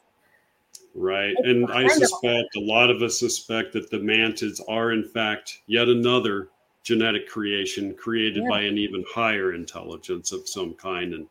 [0.96, 1.36] Right.
[1.44, 5.88] And I suspect a lot of us suspect that the mantids are, in fact, yet
[5.88, 6.50] another
[6.84, 8.50] genetic creation created Yeah.
[8.50, 11.14] by an even higher intelligence of some kind.
[11.16, 11.28] And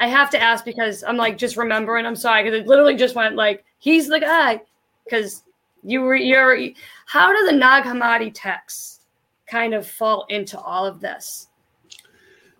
[0.00, 2.06] I have to ask because I'm like just remembering.
[2.06, 4.62] I'm sorry because it literally just went like he's the guy
[5.04, 5.42] because
[5.84, 6.58] you were you're.
[7.06, 9.00] How do the Nag Hammadi texts
[9.46, 11.48] kind of fall into all of this?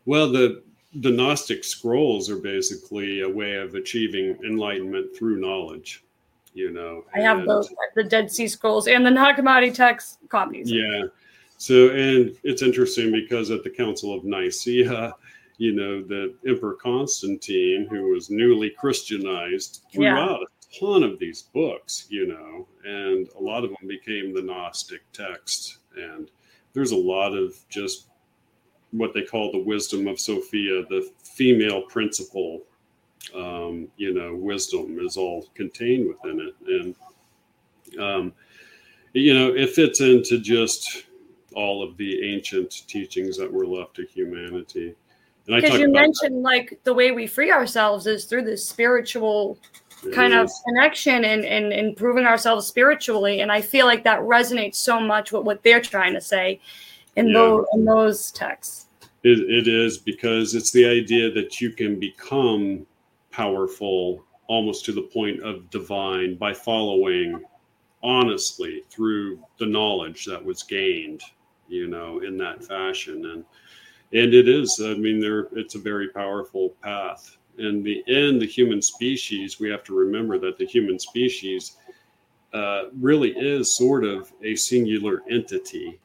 [0.06, 0.62] well, the
[0.96, 6.04] the Gnostic scrolls are basically a way of achieving enlightenment through knowledge.
[6.52, 10.70] You know, I have both the Dead Sea Scrolls and the Nag Hammadi text copies.
[10.70, 11.06] Yeah.
[11.56, 15.14] So, and it's interesting because at the Council of Nicaea,
[15.58, 20.18] you know, the Emperor Constantine, who was newly Christianized, threw Yeah.
[20.18, 20.42] out
[20.78, 25.78] ton of these books, you know, and a lot of them became the Gnostic text.
[25.96, 26.30] And
[26.72, 28.08] there's a lot of just
[28.90, 32.62] what they call the wisdom of Sophia, the female principle,
[33.34, 36.54] um, you know, wisdom is all contained within it.
[37.88, 38.32] And, um,
[39.12, 41.06] you know, it fits into just
[41.54, 44.94] all of the ancient teachings that were left to humanity.
[45.46, 49.83] Because you mentioned like the way we free ourselves is through this spiritual that.
[49.83, 53.40] It kind of connection and, and improving ourselves spiritually.
[53.40, 56.60] And I feel like that resonates so much with what they're trying to say
[57.16, 57.34] in Yeah.
[57.34, 58.86] those in those texts.
[59.22, 62.86] It, it is because it's the idea that you can become
[63.30, 67.42] powerful almost to the point of divine by following
[68.02, 71.22] honestly through the knowledge that was gained,
[71.68, 73.24] you know, in that fashion.
[73.26, 73.44] And
[74.12, 74.80] and it is.
[74.84, 77.36] I mean, there it's a very powerful path.
[77.58, 81.76] In the end, the human species, we have to remember that the human species
[82.52, 85.98] uh, really is sort of a singular entity.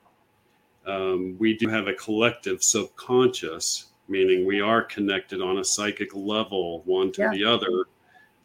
[0.86, 6.82] Um, we do have a collective subconscious, meaning we are connected on a psychic level,
[6.86, 7.32] one to yeah.
[7.32, 7.86] the other,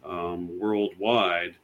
[0.04, 1.56] um, worldwide.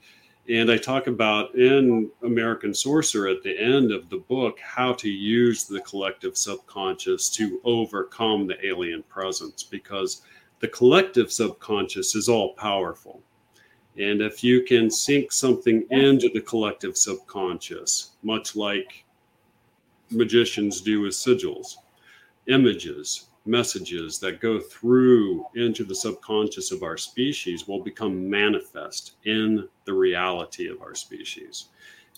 [0.48, 5.08] And I talk about in American Sorcerer at the end of the book how to
[5.08, 10.22] use the collective subconscious to overcome the alien presence because
[10.60, 13.22] the collective subconscious is all powerful.
[13.98, 19.04] And if you can sink something into the collective subconscious, much like
[20.10, 21.76] magicians do with sigils,
[22.46, 29.68] images, messages that go through into the subconscious of our species will become manifest in
[29.86, 31.66] the reality of our species.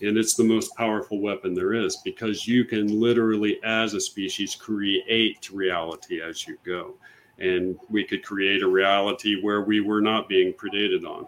[0.00, 4.54] And it's the most powerful weapon there is because you can literally, as a species,
[4.54, 6.94] create reality as you go.
[7.42, 11.26] And we could create a reality where we were not being predated on,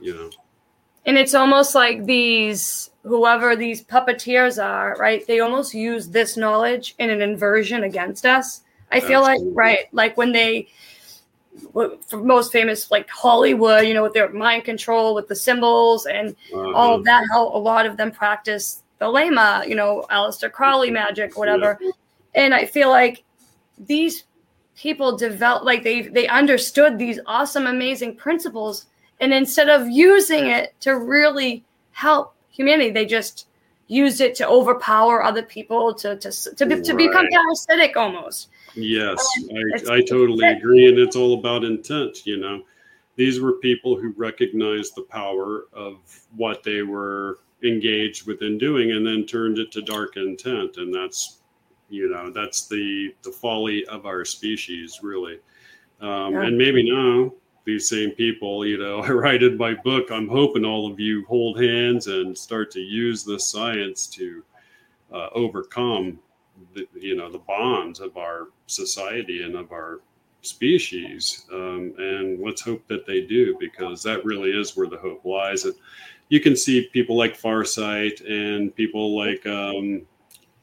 [0.00, 0.30] you know.
[1.04, 5.26] And it's almost like these, whoever these puppeteers are, right?
[5.26, 10.16] They almost use this knowledge in an inversion against us I feel like right, like
[10.16, 10.68] when they
[11.72, 16.30] for most famous like Hollywood, you know, with their mind control with the symbols and
[16.52, 16.72] uh-huh.
[16.72, 20.90] all of that, how a lot of them practice the Thelema, you know, Aleister Crowley
[20.90, 21.78] magic, whatever.
[21.80, 21.90] Yeah.
[22.34, 23.24] And I feel like
[23.78, 24.24] these
[24.78, 28.86] people develop like they they understood these awesome, amazing principles,
[29.20, 33.48] and instead of using it to really help humanity, they just
[33.88, 38.48] used it to overpower other people, to to to, to, to become parasitic almost.
[38.74, 39.56] Yes, um,
[39.90, 40.88] I, I totally agree.
[40.88, 42.62] And it's all about intent, you know.
[43.16, 45.96] These were people who recognized the power of
[46.36, 50.76] what they were engaged within doing and then turned it to dark intent.
[50.76, 51.37] And that's,
[51.88, 55.38] you know, that's the the folly of our species, really.
[56.00, 56.42] Um, yeah.
[56.42, 57.32] And maybe now
[57.64, 61.24] these same people, you know, I write in my book, I'm hoping all of you
[61.26, 64.42] hold hands and start to use the science to
[65.12, 66.18] uh, overcome
[66.74, 70.00] the, you know the bonds of our society and of our
[70.42, 75.24] species um, and let's hope that they do because that really is where the hope
[75.24, 75.74] lies and
[76.28, 80.02] you can see people like farsight and people like um,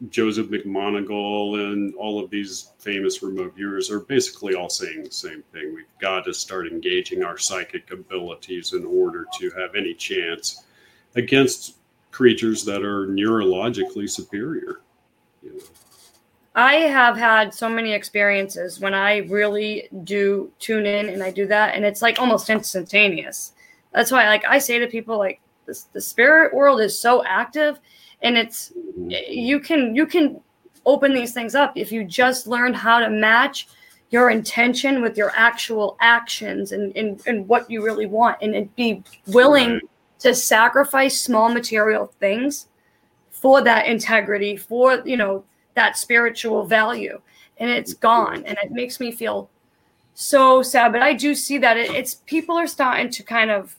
[0.10, 5.42] joseph mcmoneagle and all of these famous remote viewers are basically all saying the same
[5.54, 10.66] thing we've got to start engaging our psychic abilities in order to have any chance
[11.16, 11.78] against
[12.12, 14.82] creatures that are neurologically superior
[15.42, 15.64] you know.
[16.56, 21.46] I have had so many experiences when I really do tune in and I do
[21.48, 23.52] that, and it's like almost instantaneous.
[23.94, 27.80] That's why, like, I say to people, like, the spirit world is so active,
[28.26, 29.12] and it's mm-hmm.
[29.12, 30.42] eh, you can you can
[30.86, 33.68] open these things up if you just learn how to match
[34.10, 39.02] your intention with your actual actions and and, and what you really want, and be
[39.28, 39.80] willing
[40.20, 42.68] to sacrifice small material things
[43.30, 45.44] for that integrity, for you know
[45.76, 47.22] that spiritual value.
[47.58, 48.44] And it's gone.
[48.44, 49.50] And it makes me feel
[50.14, 50.92] so sad.
[50.92, 53.76] But i do see that it, it's people are starting to kind of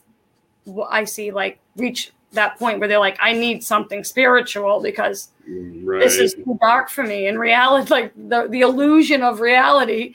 [0.89, 5.99] i see like reach that point where they're like i need something spiritual because right.
[5.99, 10.13] this is too dark for me in reality like the, the illusion of reality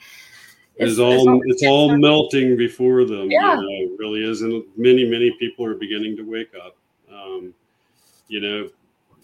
[0.77, 3.55] is, all it's all melting before them yeah.
[3.55, 6.75] You know, it really is and many many people are beginning to wake up
[7.11, 7.53] um,
[8.27, 8.69] you know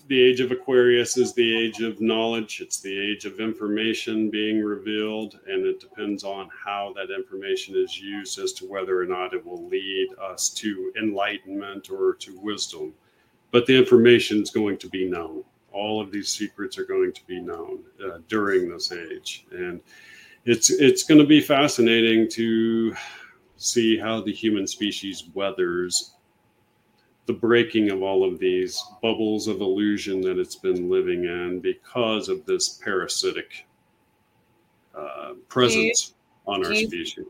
[0.10, 2.62] the age of Aquarius is the age of knowledge.
[2.62, 8.02] It's the age of information being revealed, and it depends on how that information is
[8.02, 12.92] used as to whether or not it will lead us to enlightenment or to wisdom.
[13.52, 15.44] But the information is going to be known.
[15.72, 19.80] All of these secrets are going to be known uh, during this age, and
[20.46, 22.96] it's it's going to be fascinating to
[23.58, 26.16] see how the human species weathers
[27.30, 32.28] the breaking of all of these bubbles of illusion that it's been living in because
[32.28, 33.68] of this parasitic
[34.98, 36.16] uh, presence
[36.48, 37.28] you, on our you, species.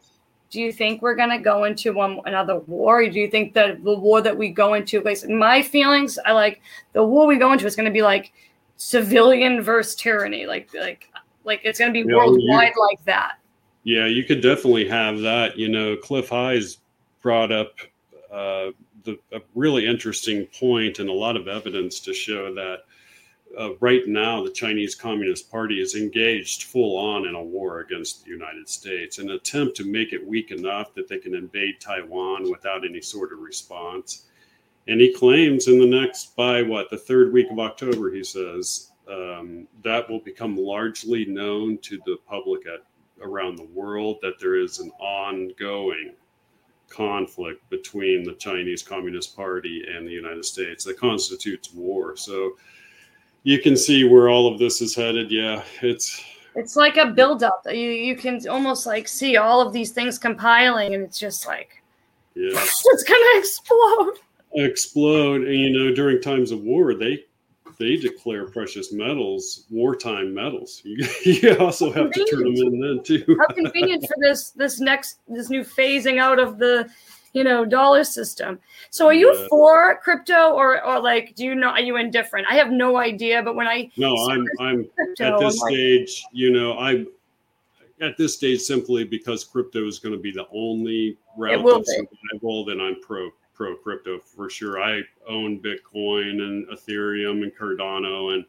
[0.51, 3.01] Do you think we're going to go into one another war?
[3.01, 6.31] Or do you think that the war that we go into, like my feelings, I
[6.31, 6.61] like
[6.93, 8.31] the war we go into is going to be like
[8.77, 11.11] civilian versus tyranny, like like
[11.43, 13.33] like it's going to be you worldwide know, like that.
[13.83, 15.57] Yeah, you could definitely have that.
[15.57, 16.77] You know, Cliff Highs
[17.21, 17.73] brought up
[18.31, 18.67] uh,
[19.03, 22.79] the, a really interesting point and a lot of evidence to show that
[23.57, 28.23] uh, right now the Chinese Communist Party is engaged full on in a war against
[28.23, 32.49] the United States, an attempt to make it weak enough that they can invade Taiwan
[32.49, 34.25] without any sort of response.
[34.87, 38.91] And he claims in the next, by what, the third week of October, he says,
[39.09, 42.85] um, that will become largely known to the public at,
[43.21, 46.13] around the world that there is an ongoing
[46.89, 52.15] conflict between the Chinese Communist Party and the United States that constitutes war.
[52.15, 52.53] So
[53.43, 55.31] you can see where all of this is headed.
[55.31, 56.23] Yeah, it's
[56.55, 57.61] it's like a buildup.
[57.67, 61.81] You you can almost like see all of these things compiling, and it's just like
[62.35, 64.13] yeah, it's gonna explode.
[64.55, 67.23] Explode, and you know during times of war they
[67.79, 70.81] they declare precious metals wartime metals.
[70.83, 73.37] You, you also have to turn them in then too.
[73.39, 76.89] How convenient for this this next this new phasing out of the
[77.33, 78.59] you know dollar system.
[78.89, 79.47] So are you Yeah.
[79.49, 82.47] for crypto or or like do you know are you indifferent?
[82.49, 85.73] I have no idea, but when I No, I'm I'm crypto, at this I'm like,
[85.73, 87.07] stage, you know, I'm
[88.01, 92.07] at this stage simply because crypto is going to be the only route of be.
[92.31, 92.65] survival.
[92.65, 94.81] Then I'm pro pro crypto for sure.
[94.81, 98.45] I own Bitcoin and Ethereum and Cardano, and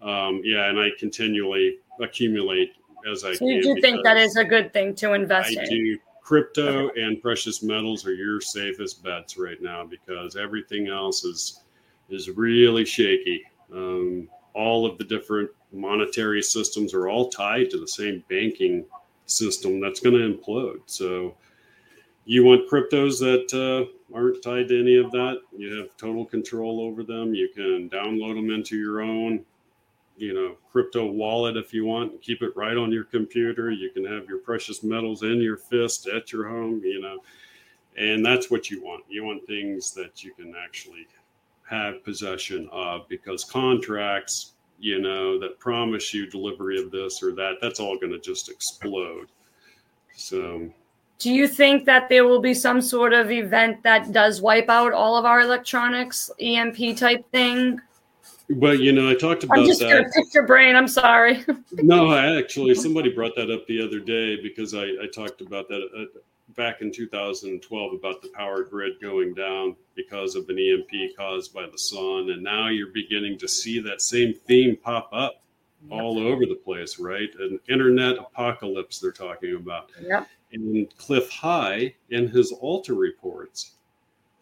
[0.00, 2.74] um, yeah, and I continually accumulate
[3.10, 5.68] as I so you do think that is a good thing to invest I in?
[5.68, 5.98] do.
[6.22, 11.60] Crypto and precious metals are your safest bets right now because everything else is
[12.08, 13.42] is really shaky.
[13.72, 18.86] Um, all of the different monetary systems are all tied to the same banking
[19.26, 20.80] system that's going to implode.
[20.86, 21.34] So
[22.26, 25.40] you want cryptos that uh, aren't tied to any of that.
[25.56, 27.34] You have total control over them.
[27.34, 29.44] You can download them into your own
[30.16, 32.12] you know crypto wallet if you want.
[32.12, 33.70] And keep it right on your computer.
[33.70, 37.18] You can have your precious metals in your fist at your home you know.
[37.96, 39.04] And that's what you want.
[39.08, 41.06] You want things that you can actually
[41.68, 47.54] have possession of because contracts you know that promise you delivery of this or that
[47.60, 49.28] that's all going to just explode.
[50.14, 50.70] So
[51.18, 54.92] Do you think that there will be some sort of event that does wipe out
[54.92, 57.80] all of our electronics, EMP type thing?
[58.50, 60.76] but you know i talked about I'm just that gonna pick your brain.
[60.76, 61.44] I'm sorry.
[61.72, 65.68] no, I actually somebody brought that up the other day because I, I talked about
[65.68, 66.18] that uh,
[66.56, 71.66] back in 2012 about the power grid going down because of an EMP caused by
[71.66, 75.43] the sun, and now you're beginning to see that same theme pop up
[75.90, 77.28] all over the place, right?
[77.38, 79.90] An internet apocalypse they're talking about.
[80.00, 80.28] Yep.
[80.52, 83.72] And Cliff High in his Alta reports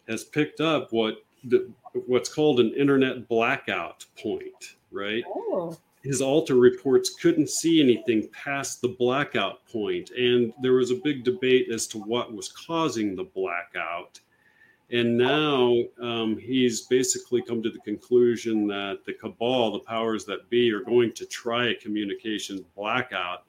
[0.07, 1.69] has picked up what the,
[2.07, 5.23] what's called an internet blackout point, right?
[5.27, 5.77] Oh.
[6.03, 11.23] his Alta reports couldn't see anything past the blackout point, and there was a big
[11.23, 14.19] debate as to what was causing the blackout.
[14.93, 20.47] And now um, he's basically come to the conclusion that the cabal, the powers that
[20.51, 23.43] be, are going to try a communications blackout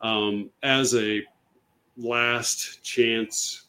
[0.00, 1.22] um, as a
[1.98, 3.66] last chance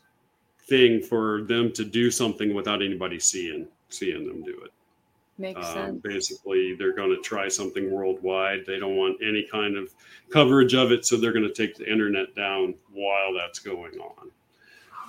[0.69, 4.71] thing for them to do something without anybody seeing seeing them do it.
[5.37, 6.01] Makes Um, sense.
[6.01, 8.65] basically, they're going to try something worldwide.
[8.65, 9.93] They don't want any kind of
[10.29, 14.31] coverage of it, so they're going to take the internet down while that's going on.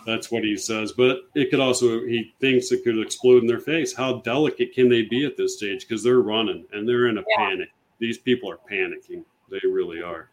[0.07, 0.93] That's what he says.
[0.93, 3.93] But it could also, he thinks it could explode in their face.
[3.95, 5.87] How delicate can they be at this stage?
[5.87, 7.37] Because they're running and they're in a Yeah.
[7.49, 7.69] panic.
[7.99, 9.25] These people are panicking.
[9.51, 10.31] They really are.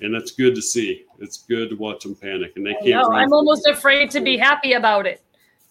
[0.00, 1.04] And that's good to see.
[1.18, 2.52] It's good to watch them panic.
[2.56, 2.86] And they can't.
[2.86, 3.74] No, run I'm almost it.
[3.74, 5.22] afraid to be happy about it.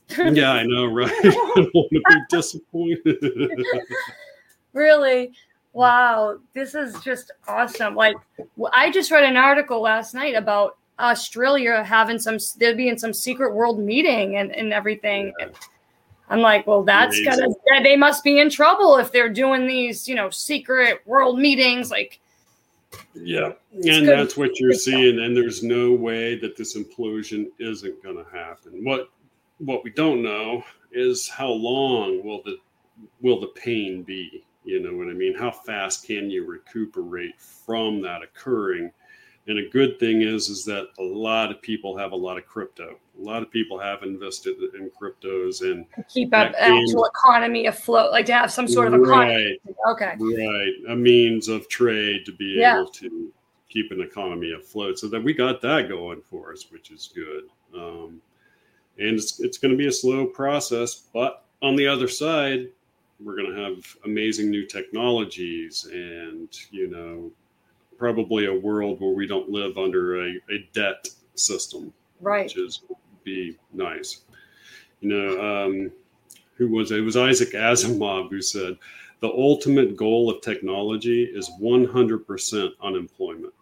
[0.18, 1.12] Yeah, I know, right?
[1.24, 3.18] I don't want to be disappointed.
[4.74, 5.34] Really?
[5.74, 7.94] Wow, this is just awesome.
[7.96, 8.16] Like,
[8.74, 13.14] I just read an article last night about Australia having some, they'd be in some
[13.14, 15.34] secret world meeting and, and everything.
[15.40, 15.48] Yeah.
[16.30, 17.56] I'm like, well, that's Amazing.
[17.68, 21.90] gonna, they must be in trouble if they're doing these, you know, secret world meetings.
[21.90, 22.20] Like,
[23.16, 24.08] Yeah, and good.
[24.08, 25.20] that's what you're seeing.
[25.20, 28.84] And there's no way that this implosion isn't going to happen.
[28.84, 29.10] What
[29.58, 32.58] what we don't know is how long will the
[33.22, 34.44] will the pain be?
[34.64, 35.36] You know what I mean?
[35.36, 38.92] How fast can you recuperate from that occurring?
[39.50, 42.46] And a good thing is is that a lot of people have a lot of
[42.46, 43.00] crypto.
[43.20, 48.12] A lot of people have invested in cryptos and keep up game- actual economy afloat,
[48.12, 49.60] like to have some sort of economy.
[49.66, 50.14] right, Okay.
[50.20, 52.82] Right, a means of trade to be Yeah.
[52.82, 53.34] able to
[53.70, 55.00] keep an economy afloat.
[55.00, 57.46] So that we got that going for us, which is good.
[57.74, 58.22] Um,
[59.00, 62.70] and it's, it's going to be a slow process, but on the other side,
[63.20, 67.32] we're going to have amazing new technologies and, you know,
[68.04, 72.46] probably a world where we don't live under a, a debt system Right.
[72.46, 72.82] which is
[73.24, 74.22] be nice.
[75.02, 75.92] You know, um,
[76.56, 77.00] who was it?
[77.00, 78.78] It was Isaac Asimov who said
[79.20, 83.54] the ultimate goal of technology is 100% unemployment.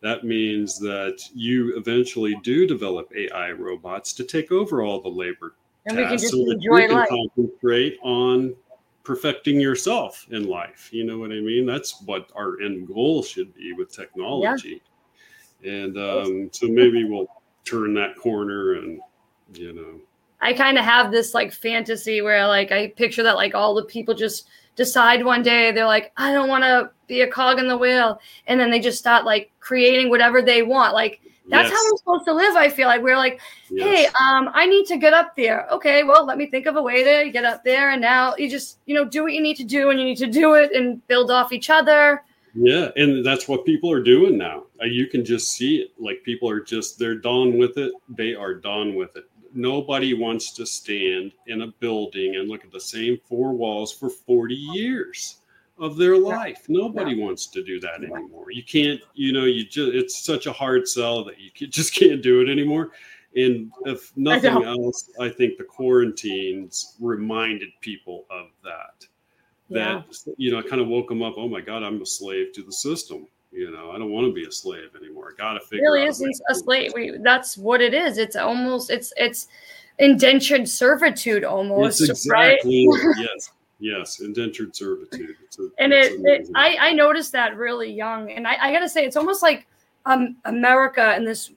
[0.00, 5.54] That means that you eventually do develop AI robots to take over all the labor
[5.86, 7.08] And we can just so that enjoy can life.
[7.08, 8.54] concentrate on
[9.04, 10.90] perfecting yourself in life.
[10.92, 11.66] You know what I mean?
[11.66, 14.82] That's what our end goal should be with technology.
[15.60, 15.72] Yeah.
[15.72, 17.28] And um, so maybe we'll
[17.64, 19.00] turn that corner and,
[19.54, 20.00] you know.
[20.40, 23.84] I kind of have this like fantasy where like I picture that like all the
[23.84, 27.68] people just decide one day they're like, I don't want to be a cog in
[27.68, 28.18] the wheel.
[28.48, 30.94] And then they just start like creating whatever they want.
[30.94, 31.76] Like that's yes.
[31.76, 32.56] how we're supposed to live.
[32.56, 33.40] I feel like we're like,
[33.70, 33.86] yes.
[33.86, 35.66] hey, um, I need to get up there.
[35.72, 37.90] Okay, well, let me think of a way to get up there.
[37.90, 40.18] And now you just, you know, do what you need to do and you need
[40.18, 42.22] to do it and build off each other.
[42.54, 44.64] Yeah, and that's what people are doing now.
[44.80, 45.92] Uh, you can just see it.
[45.98, 47.92] Like people are just they're done with it.
[48.08, 49.24] They are done with it.
[49.54, 54.08] Nobody wants to stand in a building and look at the same four walls for
[54.08, 55.41] 40 years
[55.82, 56.64] of their life.
[56.68, 58.52] Nobody wants to do that anymore.
[58.52, 62.22] You can't, you know, you just it's such a hard sell that you just can't
[62.22, 62.92] do it anymore.
[63.34, 69.06] And if nothing I else, I think the quarantines reminded people of that.
[69.70, 70.34] That yeah.
[70.36, 71.34] you know, I kind of woke them up.
[71.36, 73.26] Oh my God, I'm a slave to the system.
[73.50, 75.32] You know, I don't want to be a slave anymore.
[75.32, 75.78] I got to figure.
[75.78, 76.92] It really isn't a slave.
[76.94, 78.18] We, that's what it is.
[78.18, 79.48] It's almost it's it's
[79.98, 82.02] indentured servitude almost.
[82.02, 83.16] It's exactly right?
[83.18, 83.50] yes
[83.82, 85.34] Yes, indentured servitude.
[85.58, 88.88] A, and it, it, I, I noticed that really young, and I, I got to
[88.88, 89.66] say, it's almost like
[90.06, 91.50] um, America in this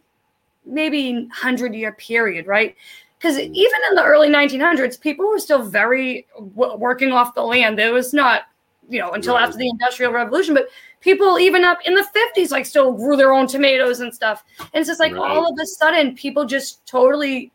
[0.65, 2.75] maybe hundred year period, right?
[3.19, 3.53] Because mm.
[3.53, 7.77] even in the early 1900s, people were still very w- working off the land.
[7.77, 8.45] There was not,
[8.89, 9.43] you know, until right.
[9.43, 10.69] after the Industrial Revolution, but
[11.01, 14.43] people even up in the 50s like still grew their own tomatoes and stuff.
[14.59, 15.21] And it's just like right.
[15.21, 17.51] all of a sudden, people just totally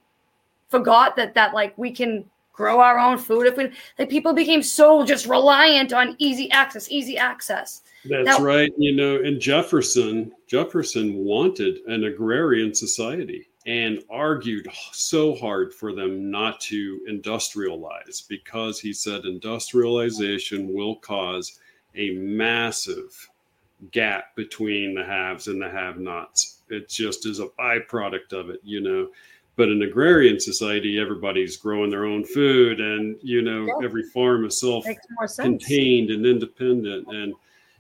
[0.69, 2.25] forgot that that like we can
[2.61, 3.47] grow our own food.
[3.47, 7.81] If we like people became so just reliant on easy access easy access.
[8.05, 15.35] That's now, right you know and jefferson jefferson wanted an agrarian society and argued so
[15.35, 21.59] hard for them not to industrialize because he said industrialization will cause
[21.95, 23.29] a massive
[23.91, 28.61] gap between the haves and the have nots it just is a byproduct of it
[28.65, 29.09] you know
[29.61, 33.85] but in agrarian society everybody's growing their own food and you know yeah.
[33.85, 37.35] every farm is self-contained and independent and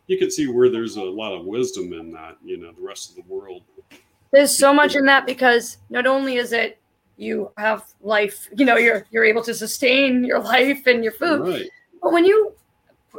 [0.06, 3.08] you can see where there's a lot of wisdom in that you know the rest
[3.08, 3.62] of the world
[4.30, 6.78] there's so much in that because not only is it
[7.16, 11.48] you have life you know you're you're able to sustain your life and your food
[11.48, 11.70] right.
[12.02, 12.52] but when you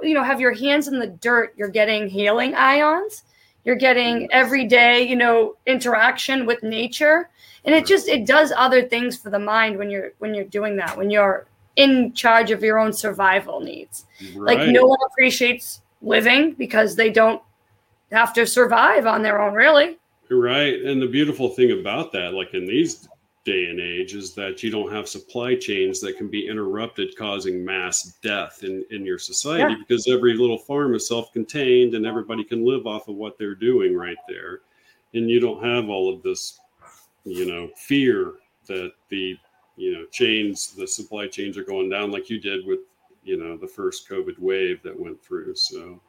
[0.03, 3.23] you know have your hands in the dirt you're getting healing ions
[3.63, 7.29] you're getting everyday you know interaction with nature.
[7.63, 10.75] And it just it does other things for the mind when you're when you're doing
[10.77, 11.45] that when you're
[11.75, 14.05] in charge of your own survival needs.
[14.35, 14.57] Right.
[14.57, 17.41] like no one appreciates living because they don't
[18.11, 19.97] have to survive on their own really.
[20.29, 20.81] Right.
[20.81, 23.07] And the beautiful thing about that like in these
[23.43, 27.65] day and age is that you don't have supply chains that can be interrupted causing
[27.65, 29.79] mass death in, in your society yeah.
[29.79, 33.95] because every little farm is self-contained and everybody can live off of what they're doing
[33.95, 34.59] right there.
[35.15, 36.59] And you don't have all of this
[37.23, 38.33] you know fear
[38.67, 39.37] that the
[39.75, 42.79] you know chains the supply chains are going down like you did with
[43.23, 45.55] you know the first covid wave that went through.
[45.55, 45.99] So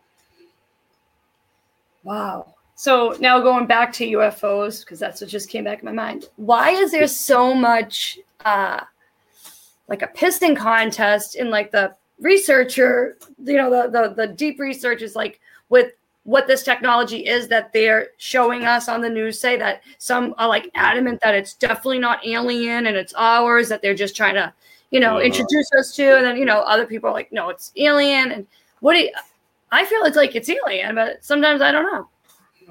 [2.02, 5.92] wow so now going back to ufos because that's what just came back in my
[5.92, 6.26] mind.
[6.36, 8.80] Why is there so much uh
[9.88, 15.02] like a piston contest in like the researcher you know the the, the deep research
[15.02, 15.92] is like with
[16.24, 20.48] what this technology is that they're showing us on the news say that some are
[20.48, 24.52] like adamant that it's definitely not alien and it's ours that they're just trying to
[24.90, 25.24] you know uh-huh.
[25.24, 28.30] introduce us to and then you know other people are like no it's alien.
[28.30, 28.46] And
[28.80, 29.10] what do you,
[29.72, 32.08] i feel it's like it's alien but sometimes i don't know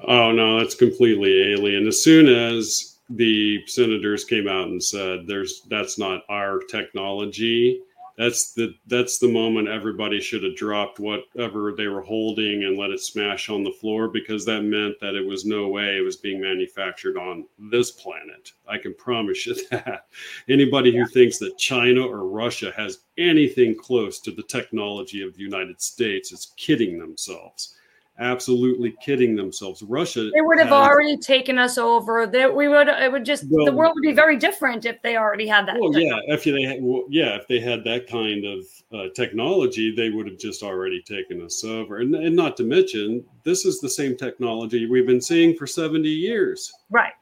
[0.08, 5.62] oh no that's completely alien as soon as the senators came out and said there's
[5.68, 7.80] that's not our technology
[8.16, 12.90] that's the that's the moment everybody should have dropped whatever they were holding and let
[12.90, 16.16] it smash on the floor because that meant that it was no way it was
[16.16, 18.52] being manufactured on this planet.
[18.68, 20.06] I can promise you that.
[20.48, 25.42] Anybody who thinks that China or Russia has anything close to the technology of the
[25.42, 27.76] United States is kidding themselves
[28.22, 29.82] absolutely kidding themselves.
[29.82, 32.26] Russia they would have has, already taken us over.
[32.26, 35.16] That we would it would just well, the world would be very different if they
[35.16, 35.76] already had that.
[35.78, 39.94] Well, yeah, if they had, well, yeah, if they had that kind of uh, technology,
[39.94, 41.98] they would have just already taken us over.
[41.98, 46.08] And, and not to mention, this is the same technology we've been seeing for seventy
[46.08, 46.72] years.
[46.90, 47.12] Right.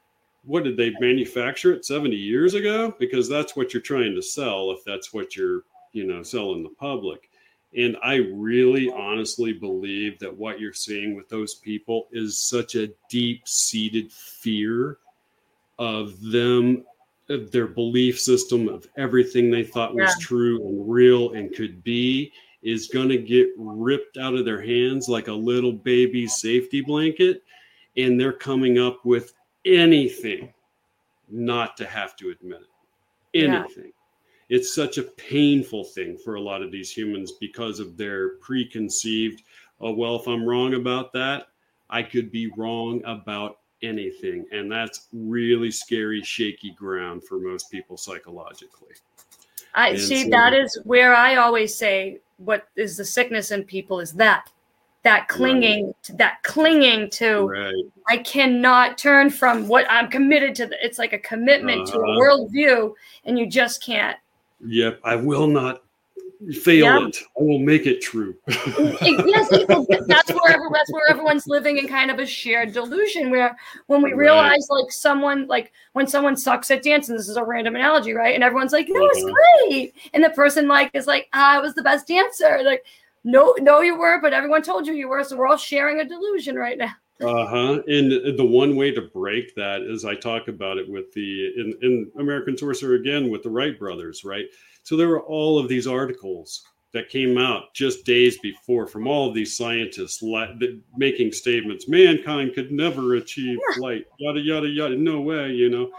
[0.43, 2.95] What did they manufacture it 70 years ago?
[2.97, 6.69] Because that's what you're trying to sell if that's what you're, you know, selling the
[6.69, 7.29] public
[7.75, 12.91] and I really honestly believe that what you're seeing with those people is such a
[13.09, 14.97] deep seated fear
[15.79, 16.83] of them,
[17.29, 20.25] of their belief system, of everything they thought was yeah.
[20.25, 22.33] true and real and could be.
[22.61, 27.43] is going to get ripped out of their hands like a little baby safety blanket.
[27.97, 29.33] And they're coming up with
[29.65, 30.53] anything
[31.29, 33.45] not to have to admit it.
[33.45, 33.85] Anything.
[33.85, 34.00] Yeah.
[34.51, 39.43] It's such a painful thing for a lot of these humans because of their preconceived,
[39.79, 41.47] oh, well, if I'm wrong about that,
[41.89, 44.45] I could be wrong about anything.
[44.51, 48.93] And that's really scary, shaky ground for most people psychologically.
[49.73, 53.63] I and see so, that is where I always say what is the sickness in
[53.63, 54.51] people is that
[55.03, 56.03] that clinging right.
[56.03, 57.73] to that clinging to right.
[58.09, 60.67] I cannot turn from what I'm committed to.
[60.67, 61.97] The, it's like a commitment uh-huh.
[61.97, 62.19] to a uh-huh.
[62.19, 62.93] worldview,
[63.25, 64.17] and you just can't.
[64.63, 65.83] Yep, I will not
[66.53, 67.07] fail yeah.
[67.07, 67.17] it.
[67.39, 68.35] I will make it true.
[68.47, 69.49] yes,
[70.07, 73.29] that's where that's where everyone's living in kind of a shared delusion.
[73.29, 73.55] Where
[73.87, 74.81] when we realize, right.
[74.81, 78.33] like someone, like when someone sucks at dancing, this is a random analogy, right?
[78.33, 79.67] And everyone's like, "That was uh-huh.
[79.67, 82.85] great," and the person like is like, "I was the best dancer." Like,
[83.23, 85.23] no, no, you were, but everyone told you you were.
[85.23, 86.93] So we're all sharing a delusion right now.
[87.21, 87.81] Uh huh.
[87.87, 91.73] And the one way to break that is I talk about it with the in,
[91.81, 94.45] in American Sorcerer again with the Wright brothers, right?
[94.83, 96.63] So there were all of these articles
[96.93, 100.21] that came out just days before from all of these scientists
[100.97, 105.89] making statements mankind could never achieve flight yada yada yada no way you know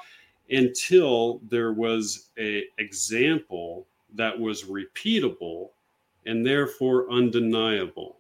[0.51, 5.71] until there was a example that was repeatable
[6.27, 8.19] and therefore undeniable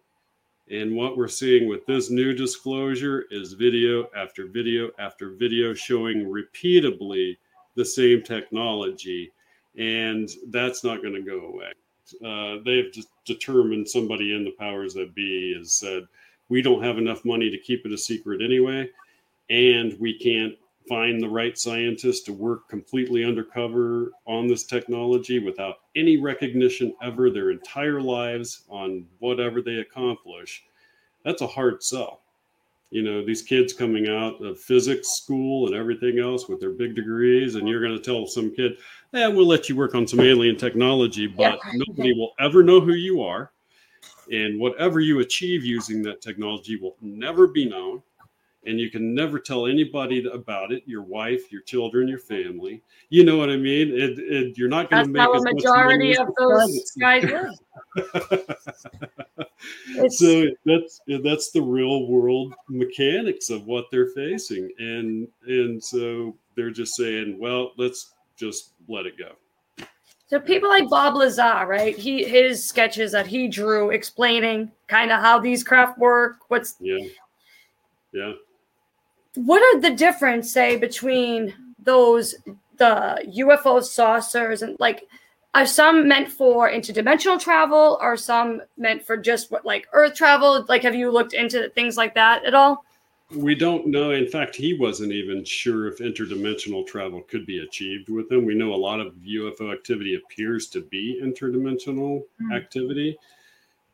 [0.70, 6.26] and what we're seeing with this new disclosure is video after video after video showing
[6.26, 7.36] repeatably
[7.74, 9.32] the same technology
[9.76, 11.72] and that's not going to go away.
[12.24, 12.92] Uh, they've
[13.24, 16.06] determined somebody in the powers that be has said
[16.48, 18.88] we don't have enough money to keep it a secret anyway,
[19.48, 20.54] and we can't
[20.88, 27.30] find the right scientists to work completely undercover on this technology without any recognition ever
[27.30, 30.64] their entire lives on whatever they accomplish.
[31.24, 32.22] That's a hard sell
[32.92, 36.94] you know these kids coming out of physics school and everything else with their big
[36.94, 38.76] degrees and you're going to tell some kid
[39.12, 41.72] yeah we'll let you work on some alien technology but yeah.
[41.74, 43.50] nobody will ever know who you are
[44.30, 48.02] and whatever you achieve using that technology will never be known
[48.64, 52.82] and you can never tell anybody about it your wife your children your family.
[53.08, 53.88] You know what i mean?
[53.88, 57.58] It, it, you're not going to make how a majority of those guys
[60.08, 64.70] so that's that's the real world mechanics of what they're facing.
[64.78, 69.32] And and so they're just saying well let's just let it go.
[70.28, 71.96] So people like Bob Lazar, right?
[71.96, 77.06] He his sketches that he drew explaining kind of how these craft work, what's yeah.
[78.12, 78.32] Yeah
[79.34, 82.34] what are the difference say between those
[82.76, 85.04] the UFO saucers and like
[85.54, 90.64] are some meant for interdimensional travel are some meant for just what like earth travel?
[90.68, 92.84] Like have you looked into things like that at all?
[93.34, 94.10] We don't know.
[94.10, 98.44] In fact he wasn't even sure if interdimensional travel could be achieved with them.
[98.44, 102.52] We know a lot of ufo activity appears to be interdimensional mm-hmm.
[102.52, 103.18] activity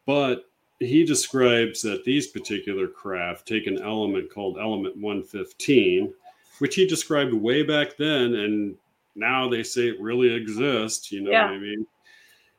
[0.09, 0.48] but
[0.81, 6.13] he describes that these particular craft take an element called element 115
[6.59, 8.77] which he described way back then and
[9.15, 11.47] now they say it really exists you know yeah.
[11.47, 11.87] what i mean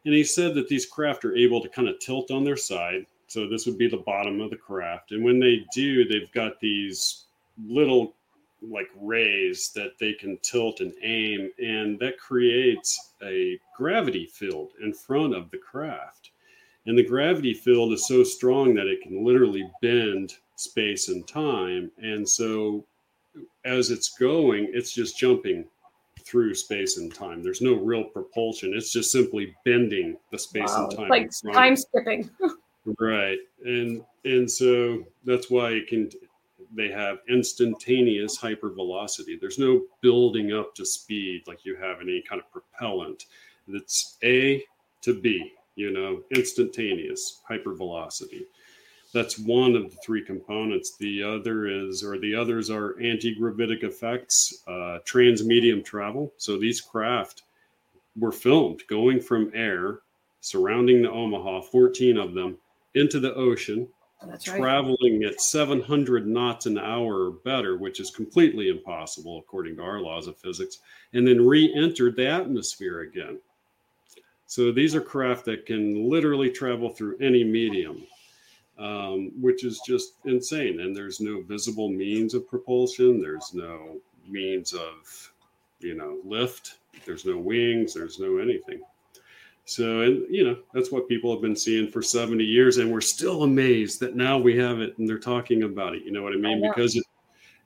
[0.05, 3.05] and he said that these craft are able to kind of tilt on their side
[3.27, 6.59] so this would be the bottom of the craft and when they do they've got
[6.59, 7.25] these
[7.67, 8.15] little
[8.61, 14.93] like rays that they can tilt and aim and that creates a gravity field in
[14.93, 16.31] front of the craft
[16.85, 21.91] and the gravity field is so strong that it can literally bend space and time.
[21.97, 22.85] And so
[23.65, 25.65] as it's going, it's just jumping
[26.25, 27.43] through space and time.
[27.43, 28.73] There's no real propulsion.
[28.73, 30.87] It's just simply bending the space wow.
[30.87, 31.09] and time.
[31.09, 32.29] Like time skipping.
[32.99, 33.39] right.
[33.65, 36.09] And and so that's why it can
[36.75, 39.39] they have instantaneous hypervelocity.
[39.39, 43.25] There's no building up to speed like you have any kind of propellant.
[43.67, 44.63] It's A
[45.01, 48.43] to B you know, instantaneous hypervelocity.
[49.13, 50.97] That's one of the three components.
[50.97, 56.33] The other is, or the others are anti gravitic effects, uh, transmedium travel.
[56.37, 57.43] So these craft
[58.17, 60.01] were filmed going from air
[60.41, 62.57] surrounding the Omaha, 14 of them,
[62.95, 63.87] into the ocean,
[64.25, 64.39] right.
[64.41, 70.01] traveling at 700 knots an hour or better, which is completely impossible according to our
[70.01, 70.79] laws of physics,
[71.13, 73.39] and then re entered the atmosphere again.
[74.49, 78.01] So these are craft that can literally travel through any medium,
[78.79, 80.79] um, which is just insane.
[80.79, 83.21] And there's no visible means of propulsion.
[83.21, 83.97] There's no
[84.27, 85.31] means of,
[85.81, 86.79] you know, lift.
[87.05, 87.93] There's no wings.
[87.93, 88.81] There's no anything.
[89.65, 93.01] So, and you know, that's what people have been seeing for 70 years, and we're
[93.01, 96.01] still amazed that now we have it and they're talking about it.
[96.03, 96.65] You know what I mean?
[96.65, 97.03] I because it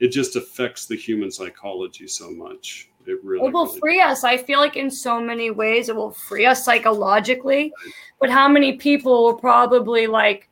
[0.02, 2.90] it just affects the human psychology so much.
[3.06, 4.24] It really It will really free us.
[4.24, 7.74] I feel like in so many ways it will free us psychologically.
[8.20, 10.50] But how many people will probably like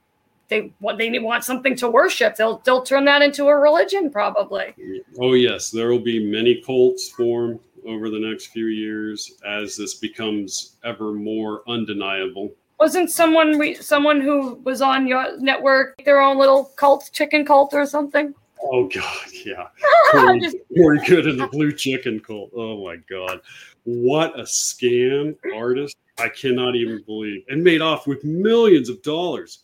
[0.50, 2.36] they what they want something to worship?
[2.36, 4.76] They'll they'll turn that into a religion probably.
[5.20, 9.96] Oh yes, there will be many cults form over the next few years as this
[9.96, 12.52] becomes ever more undeniable.
[12.80, 17.86] Wasn't someone someone who was on your network their own little cult, chicken cult or
[17.86, 18.34] something?
[18.64, 19.68] Oh God, yeah.
[20.12, 22.52] Corey, Corey Goode and the Blue Chicken Cult.
[22.56, 23.42] Oh my God,
[23.84, 25.98] what a scam artist!
[26.20, 29.60] I cannot even believe, and made off with millions of dollars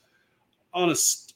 [0.74, 0.96] on a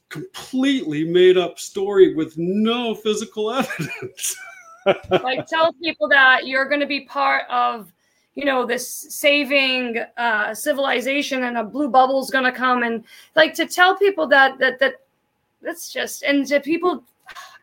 [0.10, 4.36] completely made up story with no physical evidence.
[5.24, 7.92] like tell people that you're going to be part of
[8.36, 13.04] you know this saving uh civilization and a blue bubble's going to come and
[13.36, 14.96] like to tell people that that that
[15.62, 17.04] that's just and to people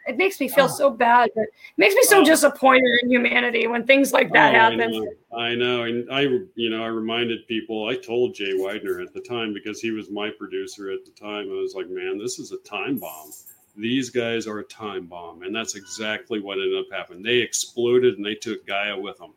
[0.08, 0.68] it makes me feel Oh.
[0.68, 2.24] so bad but it makes me so Oh.
[2.24, 6.22] disappointed in humanity when things like that Oh, I happen know, I know, and I,
[6.54, 7.86] you know, I reminded people.
[7.86, 11.50] I told Jay Weidner at the time because he was my producer at the time.
[11.50, 13.30] I was like, "Man, this is a time bomb.
[13.76, 17.22] These guys are a time bomb," and that's exactly what ended up happening.
[17.22, 19.34] They exploded and they took Gaia with them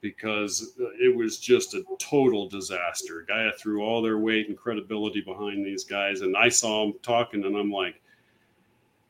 [0.00, 3.24] because it was just a total disaster.
[3.26, 7.44] Gaia threw all their weight and credibility behind these guys, and I saw them talking,
[7.44, 8.00] and I'm like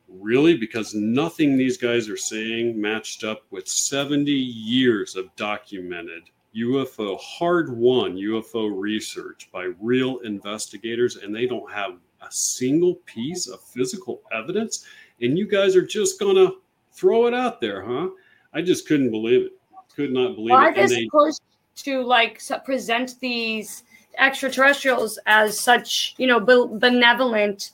[0.09, 0.57] really?
[0.57, 6.23] Because nothing these guys are saying matched up with 70 years of documented
[6.57, 13.47] UFO hard won UFO research by real investigators and they don't have a single piece
[13.47, 14.85] of physical evidence?
[15.21, 16.59] And you guys are just going to
[16.93, 18.09] throw it out there huh?
[18.55, 19.53] I just couldn't believe it.
[19.95, 20.79] Could not believe why it.
[20.79, 21.43] And they supposed
[21.77, 23.85] to like present these
[24.19, 27.73] extraterrestrials as such you know benevolent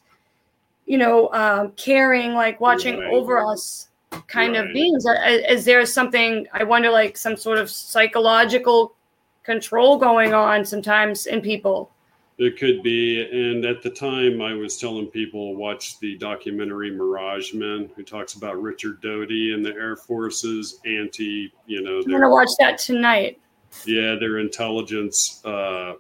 [0.87, 3.13] you know um, caring like watching Right.
[3.13, 3.89] over us
[4.27, 5.07] kind of beings
[5.49, 8.95] is there something i wonder like some sort of psychological
[9.43, 11.91] control going on sometimes in people
[12.39, 13.21] It could be.
[13.23, 18.35] And at the time, I was telling people watch the documentary Mirage Men, who talks
[18.35, 23.39] about Richard Doty and the Air Force's anti, you know, i'm gonna watch that tonight
[23.87, 25.95] yeah, their intelligence uh,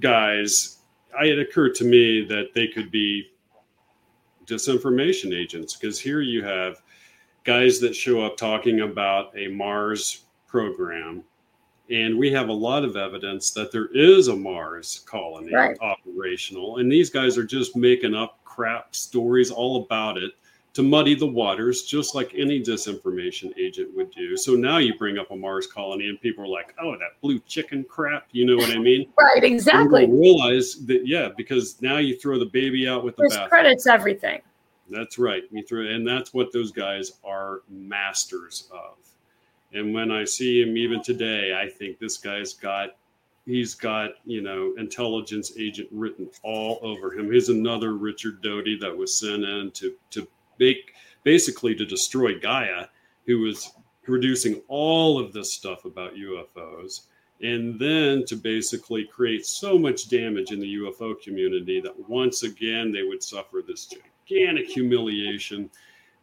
[0.00, 0.78] guys.
[1.18, 3.30] I, it occurred to me that they could be
[4.46, 6.82] disinformation agents because here you have
[7.44, 11.22] guys that show up talking about a Mars program.
[11.88, 15.76] And we have a lot of evidence that there is a Mars colony Right.
[15.80, 16.78] operational.
[16.78, 20.32] And these guys are just making up crap stories all about it
[20.76, 24.36] to muddy the waters, just like any disinformation agent would do.
[24.36, 27.38] So now you bring up a Mars colony, and people are like, oh, that blue
[27.46, 28.26] chicken crap.
[28.32, 29.10] You know what I mean?
[29.18, 33.48] right exactly realize that, yeah, because now you throw the baby out with the bath.
[33.48, 34.42] credits everything
[34.90, 35.44] That's right.
[35.50, 38.98] You throw, and that's what those guys are masters of.
[39.72, 42.96] And when I see him even today, I think this guy's got
[43.46, 47.32] he's got you know intelligence agent written all over him.
[47.32, 50.28] He's another Richard Doty that was sent in to to
[51.22, 52.86] basically to destroy Gaia,
[53.26, 57.02] who was producing all of this stuff about UFOs.
[57.42, 62.92] And then to basically create so much damage in the UFO community that once again
[62.92, 63.92] they would suffer this
[64.26, 65.68] gigantic humiliation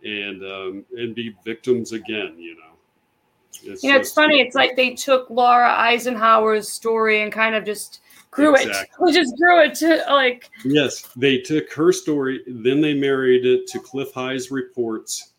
[0.04, 2.36] and um, and be victims again.
[2.38, 7.56] You know, you know it's funny it's like they took laura eisenhower's story and kind
[7.56, 8.02] of just
[8.34, 12.94] grew it we just grew it to like Yes, they took her story, then they
[12.94, 15.34] married it to Cliff High's reports,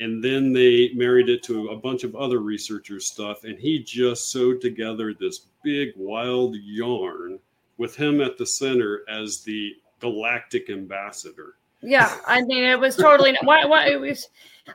[0.00, 4.30] and then they married it to a bunch of other researchers' stuff, and he just
[4.30, 7.38] sewed together this big wild yarn
[7.78, 11.54] with him at the center as the galactic ambassador.
[11.82, 13.36] Yeah, I mean, it was totally.
[13.42, 13.64] Why?
[13.64, 13.88] Why?
[13.88, 14.28] It was.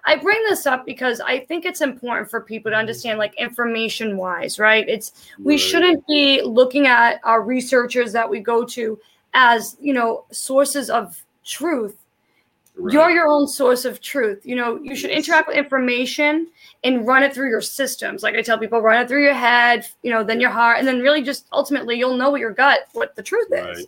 [0.06, 4.18] I bring this up because I think it's important for people to understand, like information
[4.18, 4.88] wise, right?
[4.90, 9.00] It's we shouldn't be looking at our researchers that we go to
[9.34, 11.96] as you know sources of truth.
[12.78, 12.94] Right.
[12.94, 14.46] You're your own source of truth.
[14.46, 16.48] You know, you should interact with information
[16.84, 18.22] and run it through your systems.
[18.22, 20.88] Like I tell people, run it through your head, you know, then your heart, and
[20.88, 23.88] then really just ultimately you'll know what your gut, what the truth is.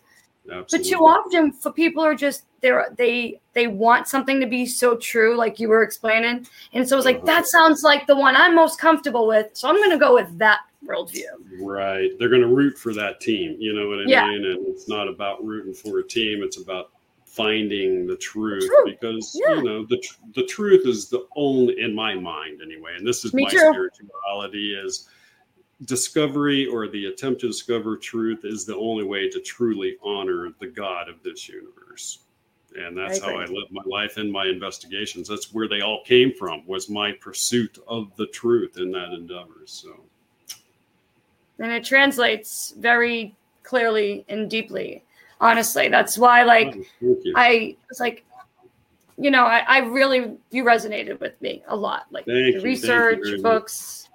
[0.50, 0.66] Right.
[0.70, 4.98] But too often, for people are just they're they they want something to be so
[4.98, 7.26] true, like you were explaining, and so it's like Uh-huh.
[7.28, 10.38] that sounds like the one I'm most comfortable with, so I'm going to go with
[10.38, 11.24] that worldview.
[11.60, 12.12] Right.
[12.18, 13.58] They're going to root for that team.
[13.60, 14.28] You know what I Yeah.
[14.28, 14.46] mean?
[14.46, 16.44] And it's not about rooting for a team.
[16.44, 16.92] It's about
[17.26, 18.86] finding the truth, truth.
[18.86, 19.56] because, Yeah.
[19.58, 23.26] you know, the, tr- the truth is the only, in my mind anyway, and this
[23.26, 23.58] is Me my too.
[23.58, 25.08] spirituality is
[25.86, 30.68] discovery or the attempt to discover truth is the only way to truly honor the
[30.68, 32.20] God of this universe.
[32.76, 35.28] And that's I how I live my life and my investigations.
[35.28, 39.62] That's where they all came from was my pursuit of the truth in that endeavor.
[39.66, 40.00] So
[41.60, 45.04] and it translates very clearly and deeply.
[45.40, 48.26] Honestly, that's why like oh, I was like,
[49.18, 52.06] you know, I, I, really you resonated with me a lot.
[52.12, 54.07] Like thank the research, books.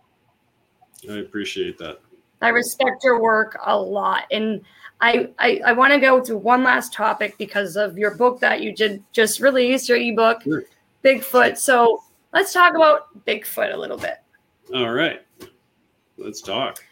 [1.11, 2.01] I appreciate that.
[2.41, 4.25] I respect your work a lot.
[4.31, 4.63] And
[5.01, 8.63] I I, I want to go to one last topic because of your book that
[8.63, 10.65] you did just release, your ebook, sure.
[11.05, 11.57] Bigfoot.
[11.57, 14.19] So let's talk about Bigfoot a little bit.
[14.75, 15.23] All right.
[16.17, 16.85] Let's talk.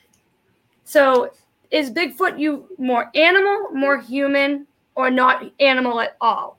[0.84, 1.30] So
[1.70, 6.58] is Bigfoot you more animal, more human, or not animal at all?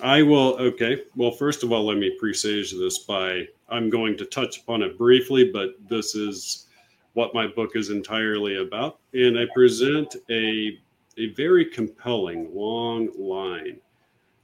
[0.00, 0.56] I will.
[0.58, 1.02] Okay.
[1.16, 4.98] Well, first of all, let me presage this by I'm going to touch upon it
[4.98, 6.66] briefly, but this is
[7.14, 8.98] what my book is entirely about.
[9.14, 10.78] And I present a,
[11.18, 13.78] a very compelling long line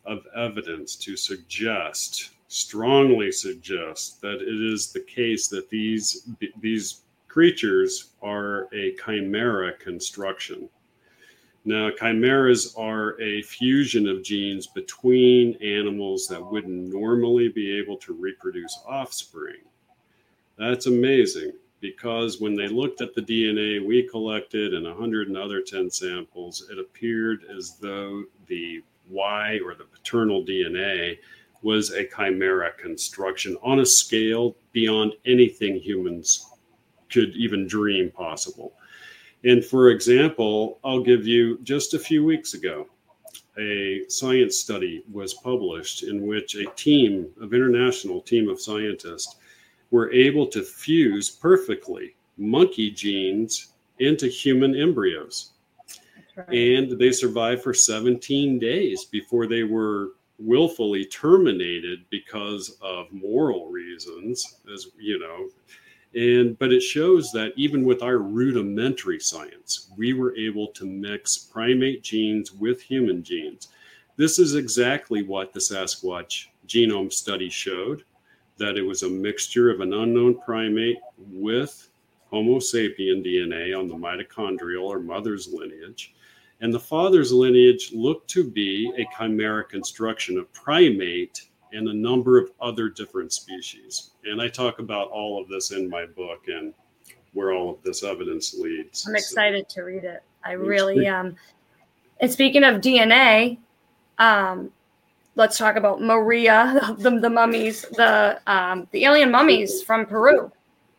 [0.04, 6.28] of evidence to suggest, strongly suggest, that it is the case that these,
[6.60, 10.68] these creatures are a chimera construction.
[11.64, 18.14] Now, chimeras are a fusion of genes between animals that wouldn't normally be able to
[18.14, 19.60] reproduce offspring.
[20.56, 25.60] That's amazing because when they looked at the DNA we collected and 100 and other
[25.60, 31.18] 10 samples, it appeared as though the Y or the paternal DNA
[31.62, 36.50] was a chimera construction on a scale beyond anything humans
[37.10, 38.72] could even dream possible.
[39.44, 42.88] And for example, I'll give you just a few weeks ago,
[43.58, 49.36] a science study was published in which a team of international team of scientists
[49.90, 55.52] were able to fuse perfectly monkey genes into human embryos.
[56.36, 56.48] Right.
[56.52, 64.58] And they survived for 17 days before they were willfully terminated because of moral reasons,
[64.72, 65.48] as you know,
[66.14, 71.36] and but it shows that even with our rudimentary science, we were able to mix
[71.36, 73.68] primate genes with human genes.
[74.16, 78.04] This is exactly what the Sasquatch genome study showed
[78.56, 81.88] that it was a mixture of an unknown primate with
[82.30, 86.14] Homo sapien DNA on the mitochondrial or mother's lineage.
[86.60, 92.38] And the father's lineage looked to be a chimeric construction of primate and a number
[92.38, 94.10] of other different species.
[94.24, 96.72] And I talk about all of this in my book and
[97.32, 99.06] where all of this evidence leads.
[99.06, 100.22] I'm excited so, to read it.
[100.44, 101.26] I really am.
[101.26, 101.36] Um,
[102.20, 103.58] and speaking of DNA,
[104.18, 104.72] um,
[105.36, 110.50] let's talk about Maria, the, the mummies, the um, the alien mummies from Peru.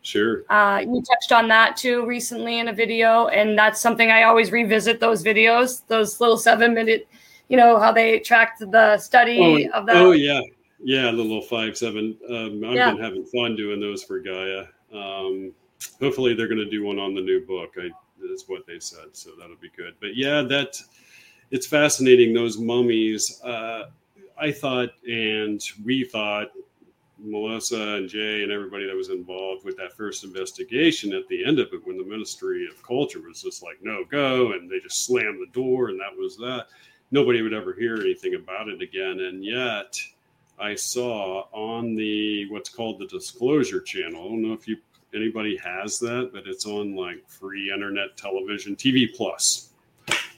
[0.02, 0.44] Sure.
[0.48, 4.50] Uh, you touched on that too recently in a video, and that's something I always
[4.50, 7.06] revisit those videos, those little seven minute,
[7.48, 9.96] you know, how they tracked the study oh, of that.
[9.96, 10.40] Oh yeah,
[10.82, 12.16] yeah, the little five seven.
[12.28, 12.90] Um, I've yeah.
[12.92, 14.66] been having fun doing those for Gaia.
[14.92, 15.52] Um,
[16.00, 17.74] hopefully, they're going to do one on the new book.
[17.78, 17.90] I
[18.28, 19.94] that's what they said, so that'll be good.
[20.00, 20.76] But yeah, that
[21.50, 22.32] it's fascinating.
[22.32, 23.40] Those mummies.
[23.42, 23.90] Uh,
[24.38, 26.52] I thought, and we thought,
[27.18, 31.58] Melissa and Jay and everybody that was involved with that first investigation at the end
[31.58, 35.04] of it, when the Ministry of Culture was just like, no go, and they just
[35.04, 36.68] slammed the door, and that was that.
[37.10, 39.20] Nobody would ever hear anything about it again.
[39.20, 39.98] And yet,
[40.60, 44.24] I saw on the what's called the disclosure channel.
[44.24, 44.76] I don't know if you
[45.14, 49.70] anybody has that, but it's on like free internet television, TV plus.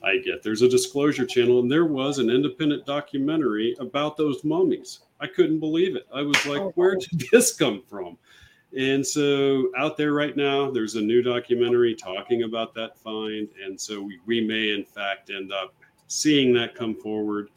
[0.04, 5.00] I get there's a disclosure channel, and there was an independent documentary about those mummies.
[5.20, 6.06] I couldn't believe it.
[6.12, 8.18] I was like, oh, where did this come from?
[8.76, 13.48] And so out there right now, there's a new documentary talking about that find.
[13.62, 15.74] And so we, we may, in fact, end up
[16.08, 17.50] seeing that come forward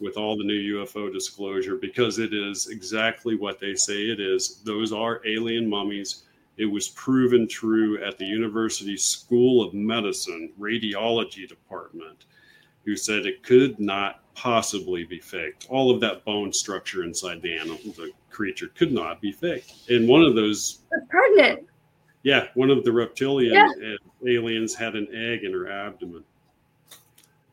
[0.00, 4.60] with all the new UFO disclosure because it is exactly what they say it is.
[4.64, 6.24] Those are alien mummies.
[6.56, 12.24] It was proven true at the University School of Medicine radiology department,
[12.84, 15.66] who said it could not possibly be faked.
[15.68, 19.90] All of that bone structure inside the animal, the creature, could not be faked.
[19.90, 20.80] And one of those.
[21.08, 21.66] pregnant.
[22.22, 23.96] Yeah, one of the reptilian yeah.
[24.26, 26.24] aliens had an egg in her abdomen.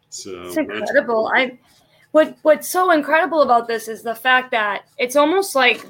[0.10, 1.32] So it's incredible.
[1.34, 1.58] I
[2.14, 5.84] what what's so incredible about this is the fact that it's almost like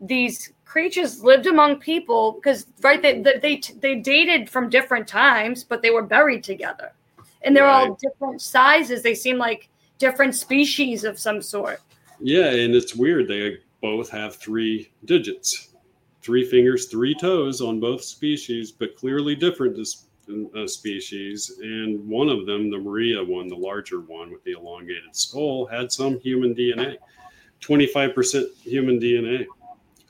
[0.00, 5.82] these creatures lived among people because right they, they they dated from different times but
[5.82, 6.92] they were buried together.
[7.42, 7.88] And they're right.
[7.88, 9.02] all different sizes.
[9.02, 11.80] They seem like different species of some sort.
[12.20, 13.26] Yeah and it's weird.
[13.28, 15.70] They both have three digits.
[16.20, 21.58] Three fingers, three toes on both species, but clearly different dis- uh, species.
[21.62, 25.92] And one of them, the Maria one, the larger one with the elongated skull, had
[25.92, 26.96] some human DNA,
[27.60, 29.46] 25% human DNA.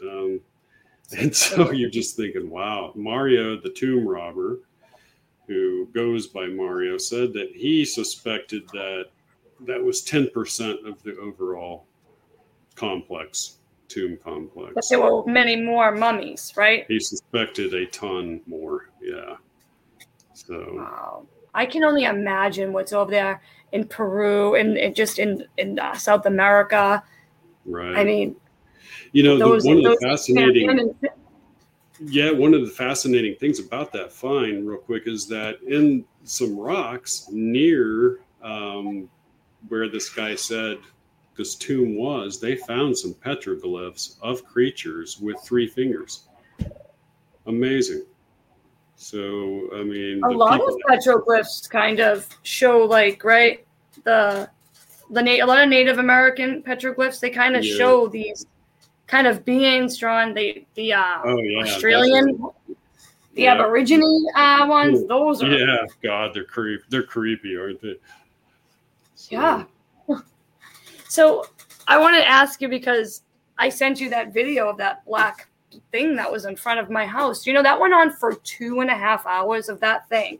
[0.03, 0.41] Um,
[1.19, 4.61] and so you're just thinking, wow, Mario, the tomb robber,
[5.47, 9.07] who goes by Mario, said that he suspected that
[9.61, 11.87] that was 10% of the overall
[12.75, 13.59] complex,
[13.89, 14.73] tomb complex.
[14.75, 16.85] But there were many more mummies, right?
[16.89, 18.89] He suspected a ton more.
[19.01, 19.37] Yeah.
[20.47, 21.27] So Wow.
[21.55, 23.41] I can only imagine what's over there
[23.73, 27.03] in Peru and, and just in in uh, South America.
[27.65, 27.97] right.
[27.97, 28.37] I mean,
[29.13, 30.95] you know, the, one of the those fascinating
[32.01, 36.59] yeah, one of the fascinating things about that find, real quick, is that in some
[36.59, 39.09] rocks near um,
[39.69, 40.79] where this guy said
[41.37, 46.29] this tomb was, they found some petroglyphs of creatures with three fingers.
[47.47, 48.05] Amazing.
[48.97, 53.67] So, I mean, a lot of petroglyphs kind of show like right
[54.05, 54.49] the
[55.11, 57.77] the na- a lot of Native American petroglyphs they kind of Yeah.
[57.77, 58.47] show these
[59.07, 62.39] kind of beings drawn the the uh, oh yeah, Australian
[63.35, 63.55] the Yeah.
[63.57, 64.03] Aborigine
[64.37, 66.83] uh, ones those are Yeah, God, they're creep.
[66.89, 67.97] They're creepy, aren't they?
[69.17, 69.65] So- Yeah.
[71.09, 71.45] So
[71.87, 73.23] I want to ask you because
[73.59, 75.49] I sent you that video of that black
[75.93, 77.47] thing that was in front of my house.
[77.47, 80.39] You know, that went on for two and a half hours of that thing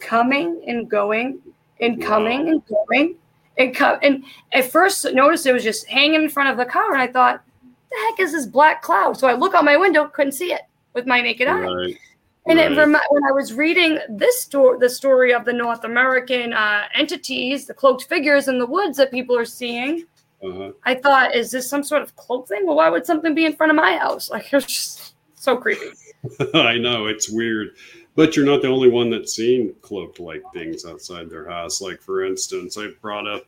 [0.00, 1.40] coming and going
[1.80, 3.16] and coming and going
[3.58, 6.92] and come and at first noticed it was just hanging in front of the car
[6.92, 7.42] and I thought,
[7.90, 9.16] the heck is this black cloud?
[9.16, 10.62] So I look out my window, couldn't see it
[10.94, 11.60] with my naked eye.
[11.60, 11.98] Right.
[12.46, 12.72] And right.
[12.72, 17.66] it when I was reading this story, the story of the North American uh, entities,
[17.66, 20.04] the cloaked figures in the woods that people are seeing,
[20.44, 20.72] Uh-huh.
[20.84, 22.66] I thought, is this some sort of cloak thing?
[22.66, 24.30] Well, why would something be in front of my house?
[24.30, 25.90] Like, it's just so creepy.
[26.54, 27.76] I know it's weird,
[28.14, 31.80] but you're not the only one that's seen cloaked like things outside their house.
[31.80, 33.44] Like for instance, I brought up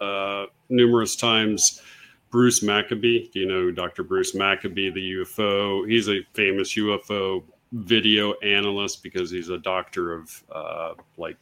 [0.00, 1.82] uh, numerous times
[2.30, 3.28] Bruce Maccabee.
[3.32, 4.04] Do you know Dr.
[4.04, 5.88] Bruce Maccabee, the UFO?
[5.88, 7.42] He's a famous UFO
[7.72, 11.36] video analyst because he's a doctor of uh, like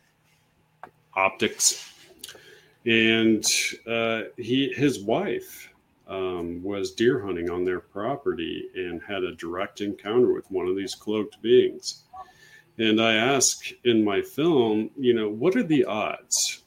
[1.15, 1.93] optics,
[2.89, 3.45] and
[3.86, 5.68] uh, he his wife
[6.09, 10.74] um, was deer hunting on their property and had a direct encounter with one of
[10.74, 12.05] these cloaked beings.
[12.78, 16.62] And I ask in my film, you know, what are the odds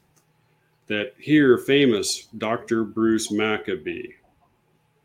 [0.86, 2.84] that here, famous Dr.
[2.84, 4.10] Bruce Maccabee,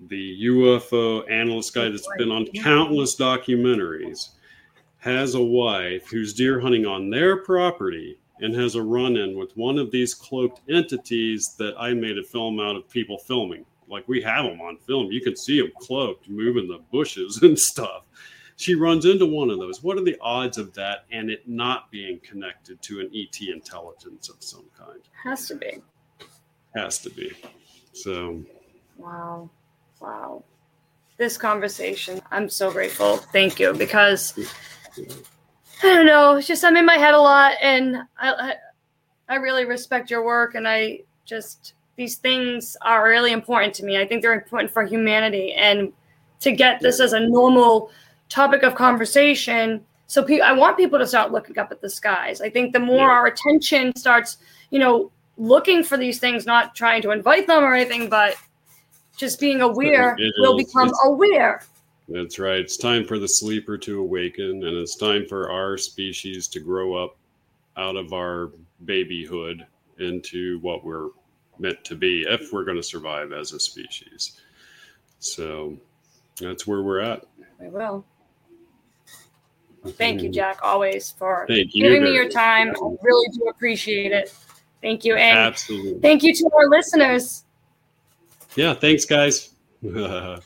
[0.09, 4.31] the UFO analyst guy that's been on countless documentaries,
[4.99, 9.57] has a wife who's deer hunting on their property and has a run in with
[9.57, 13.65] one of these cloaked entities that I made a film out of people filming.
[13.89, 15.11] Like we have them on film.
[15.11, 18.03] You can see them cloaked moving the bushes and stuff.
[18.57, 19.83] She runs into one of those.
[19.83, 24.31] What are the odds of that and it not being connected to an ET intelligence
[24.31, 25.01] of some kind?
[25.25, 25.83] Has to be.
[26.75, 27.33] Has to be.
[27.93, 28.43] So,
[28.99, 29.51] Wow.
[30.01, 30.45] Wow.
[31.19, 33.17] This conversation, I'm so grateful.
[33.17, 34.39] Thank you because
[35.83, 36.37] I don't know.
[36.37, 38.55] It's just I'm in my head a lot, and I, I
[39.29, 43.99] I really respect your work, and I just these things are really important to me.
[43.99, 45.93] I think they're important for humanity, and
[46.41, 47.91] to get this as a normal
[48.29, 49.85] topic of conversation.
[50.07, 52.41] So pe- I want people to start looking up at the skies.
[52.41, 54.39] I think the more our attention starts,
[54.71, 58.37] you know, looking for these things, not trying to invite them or anything, but
[59.17, 61.63] just being aware, It we'll become aware.
[62.09, 62.61] That's right.
[62.61, 66.95] It's time for the sleeper to awaken, and it's time for our species to grow
[66.95, 67.17] up
[67.77, 68.53] out of our
[68.85, 69.67] babyhood
[69.99, 71.09] into what we're
[71.59, 74.41] meant to be if we're going to survive as a species.
[75.19, 75.77] So
[76.41, 77.25] that's where we're at.
[77.59, 78.05] We will.
[79.93, 82.71] Thank you, Jack, always for Thank you giving me your time.
[82.71, 84.35] I really do appreciate it.
[84.83, 85.15] Thank you.
[85.17, 86.01] And Absolutely.
[86.01, 87.45] thank you to our listeners.
[88.57, 88.75] Yeah.
[88.75, 89.51] Thanks, guys.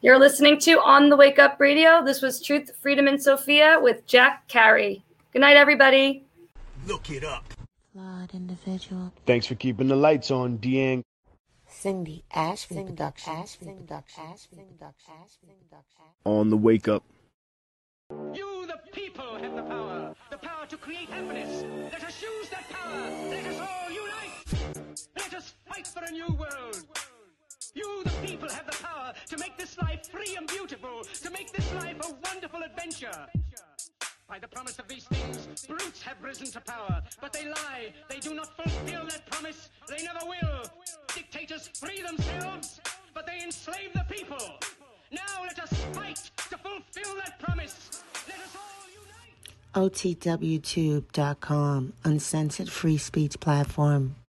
[0.00, 2.04] You're listening to On the Wake Up Radio.
[2.04, 5.04] This was Truth, Freedom, and Sophia with Jack Carey.
[5.32, 6.24] Good night, everybody.
[6.86, 7.44] Look it up.
[7.92, 9.12] Flawed individual.
[9.26, 11.02] Thanks for keeping the lights on, Deang.
[11.66, 13.58] Cindy Ashby Productions.
[16.24, 17.04] On the wake up.
[18.32, 20.14] You, the people, have the power.
[20.30, 21.64] The power to create happiness.
[21.92, 23.10] Let us use that power.
[23.28, 25.08] Let us all unite.
[25.16, 26.84] Let us fight for a new world.
[27.74, 31.52] You, the people, have the power to make this life free and beautiful, to make
[31.52, 33.26] this life a wonderful adventure.
[34.28, 37.92] By the promise of these things, brutes have risen to power, but they lie.
[38.08, 39.70] They do not fulfill that promise.
[39.88, 40.62] They never will.
[41.14, 42.80] Dictators free themselves,
[43.12, 44.38] but they enslave the people.
[45.10, 48.02] Now let us fight to fulfill that promise.
[48.26, 49.92] Let us all unite.
[49.92, 54.14] OTWTube.com, uncensored free speech platform.